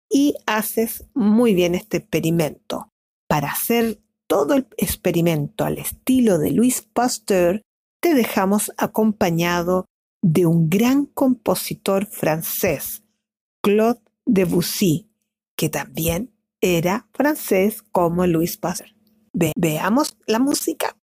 y 0.10 0.36
haces 0.46 1.06
muy 1.14 1.54
bien 1.54 1.76
este 1.76 1.98
experimento. 1.98 2.90
Para 3.30 3.52
hacer 3.52 4.02
todo 4.28 4.56
el 4.56 4.68
experimento 4.78 5.64
al 5.64 5.78
estilo 5.78 6.38
de 6.38 6.52
Louis 6.52 6.82
Pasteur, 6.82 7.62
te 8.02 8.14
dejamos 8.14 8.72
acompañado 8.78 9.86
de 10.22 10.46
un 10.46 10.70
gran 10.70 11.06
compositor 11.06 12.06
francés, 12.08 13.04
Claude 13.62 14.02
Debussy, 14.26 15.10
que 15.56 15.70
también 15.70 16.34
era 16.62 17.08
francés 17.14 17.82
como 17.82 18.26
Louis 18.26 18.58
Pasteur. 18.58 18.90
veamos 19.56 20.18
la 20.28 20.40
música. 20.40 20.98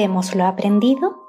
Recordemos 0.00 0.34
lo 0.34 0.46
aprendido. 0.46 1.26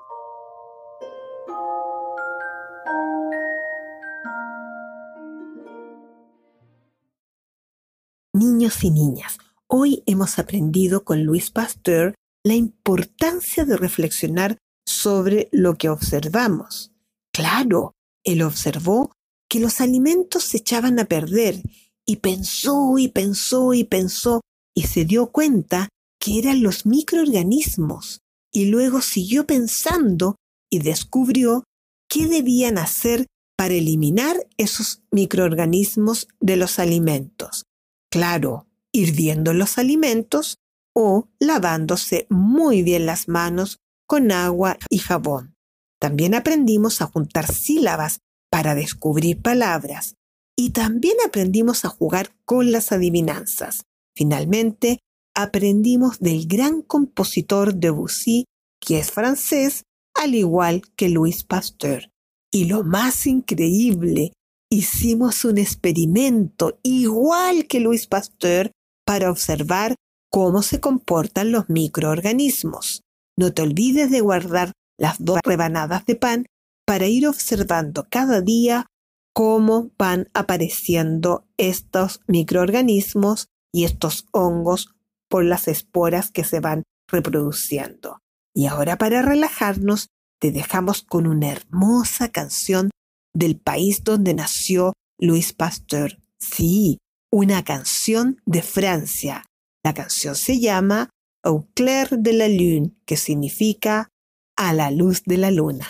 Niños 8.34 8.82
y 8.86 8.92
niñas, 8.92 9.40
hoy 9.68 10.04
hemos 10.06 10.40
aprendido 10.40 11.04
con 11.04 11.26
Luis 11.26 11.52
Pasteur 11.52 12.16
la 12.46 12.54
importancia 12.54 13.66
de 13.66 13.76
reflexionar 13.76 14.58
sobre 14.86 15.50
lo 15.52 15.76
que 15.76 15.90
observamos. 15.90 16.94
Claro, 17.34 17.92
él 18.24 18.42
observó 18.42 19.12
que 19.50 19.60
los 19.60 19.82
alimentos 19.82 20.46
se 20.46 20.60
echaban 20.60 20.98
a 20.98 21.06
perder 21.06 21.62
y 22.06 22.16
pensó 22.18 22.98
y 22.98 23.10
pensó 23.10 23.74
y 23.74 23.84
pensó 23.84 24.40
y 24.74 24.84
se 24.84 25.04
dio 25.04 25.30
cuenta 25.34 25.90
que 26.22 26.40
eran 26.40 26.64
los 26.64 26.86
microorganismos 26.86 28.22
y 28.52 28.66
luego 28.66 29.02
siguió 29.02 29.46
pensando 29.46 30.36
y 30.70 30.80
descubrió 30.80 31.64
qué 32.10 32.28
debían 32.28 32.78
hacer 32.78 33.28
para 33.58 33.74
eliminar 33.74 34.48
esos 34.58 35.02
microorganismos 35.12 36.28
de 36.40 36.58
los 36.58 36.80
alimentos. 36.80 37.64
Claro, 38.12 38.68
hirviendo 38.92 39.54
los 39.54 39.78
alimentos 39.78 40.58
o 40.94 41.30
lavándose 41.40 42.28
muy 42.30 42.84
bien 42.84 43.06
las 43.06 43.28
manos 43.28 43.78
con 44.08 44.32
agua 44.32 44.78
y 44.90 44.98
jabón. 44.98 45.56
También 46.00 46.34
aprendimos 46.34 47.02
a 47.02 47.06
juntar 47.06 47.54
sílabas 47.54 48.20
para 48.50 48.76
descubrir 48.76 49.42
palabras 49.42 50.16
y 50.58 50.72
también 50.72 51.16
aprendimos 51.26 51.86
a 51.86 51.90
jugar 51.90 52.36
con 52.44 52.72
las 52.72 52.92
adivinanzas. 52.92 53.86
Finalmente, 54.16 55.00
aprendimos 55.36 56.20
del 56.20 56.48
gran 56.48 56.82
compositor 56.82 57.76
Debussy, 57.76 58.46
que 58.80 59.00
es 59.00 59.12
francés, 59.12 59.84
al 60.16 60.36
igual 60.36 60.82
que 60.96 61.10
Louis 61.10 61.44
Pasteur. 61.44 62.10
Y 62.52 62.66
lo 62.66 62.84
más 62.84 63.26
increíble, 63.28 64.34
hicimos 64.70 65.46
un 65.46 65.58
experimento 65.58 66.80
igual 66.84 67.68
que 67.68 67.80
Louis 67.80 68.08
Pasteur 68.08 68.72
para 69.06 69.32
observar 69.32 69.96
cómo 70.30 70.62
se 70.62 70.80
comportan 70.80 71.52
los 71.52 71.70
microorganismos. 71.70 73.02
No 73.38 73.54
te 73.54 73.62
olvides 73.62 74.12
de 74.12 74.22
guardar 74.22 74.72
las 74.98 75.18
dos 75.20 75.40
rebanadas 75.44 76.06
de 76.06 76.16
pan 76.16 76.46
para 76.86 77.08
ir 77.08 77.28
observando 77.28 78.08
cada 78.10 78.42
día 78.42 78.88
cómo 79.34 79.92
van 79.98 80.30
apareciendo 80.34 81.46
estos 81.58 82.20
microorganismos 82.28 83.48
y 83.74 83.86
estos 83.86 84.26
hongos 84.32 84.90
por 85.32 85.46
las 85.46 85.68
esporas 85.70 86.30
que 86.30 86.44
se 86.44 86.60
van 86.60 86.84
reproduciendo. 87.10 88.20
Y 88.54 88.68
ahora 88.68 88.98
para 88.98 89.22
relajarnos, 89.22 90.10
te 90.40 90.52
dejamos 90.52 91.02
con 91.04 91.26
una 91.26 91.50
hermosa 91.50 92.30
canción 92.30 92.92
del 93.34 93.58
país 93.58 94.04
donde 94.04 94.34
nació 94.34 94.94
Louis 95.18 95.54
Pasteur. 95.54 96.20
Sí, 96.38 96.98
una 97.32 97.64
canción 97.64 98.42
de 98.46 98.62
Francia, 98.62 99.46
la 99.84 99.94
canción 99.94 100.36
se 100.36 100.60
llama 100.60 101.10
Au 101.44 101.68
clair 101.74 102.10
de 102.10 102.34
la 102.34 102.50
lune, 102.50 102.94
que 103.06 103.16
significa 103.16 104.10
a 104.58 104.74
la 104.74 104.92
luz 104.92 105.24
de 105.26 105.38
la 105.38 105.50
luna. 105.50 105.88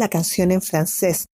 La 0.00 0.08
canción 0.08 0.50
en 0.50 0.62
francés 0.62 1.26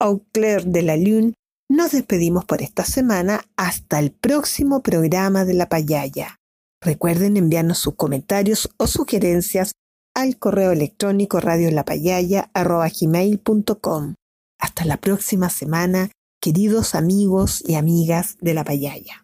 Au 0.00 0.24
clair 0.32 0.66
de 0.66 0.82
la 0.82 0.96
lune, 0.96 1.34
nos 1.70 1.92
despedimos 1.92 2.44
por 2.44 2.62
esta 2.62 2.84
semana 2.84 3.44
hasta 3.56 4.00
el 4.00 4.10
próximo 4.10 4.82
programa 4.82 5.44
de 5.44 5.54
La 5.54 5.68
Payaya. 5.68 6.40
Recuerden 6.82 7.36
enviarnos 7.36 7.78
sus 7.78 7.94
comentarios 7.94 8.68
o 8.76 8.86
sugerencias 8.86 9.72
al 10.14 10.38
correo 10.38 10.72
electrónico 10.72 11.40
radiolapayaya.com. 11.40 14.14
Hasta 14.60 14.84
la 14.84 14.98
próxima 14.98 15.48
semana, 15.48 16.10
queridos 16.40 16.94
amigos 16.94 17.64
y 17.66 17.76
amigas 17.76 18.36
de 18.40 18.54
La 18.54 18.64
Payaya. 18.64 19.23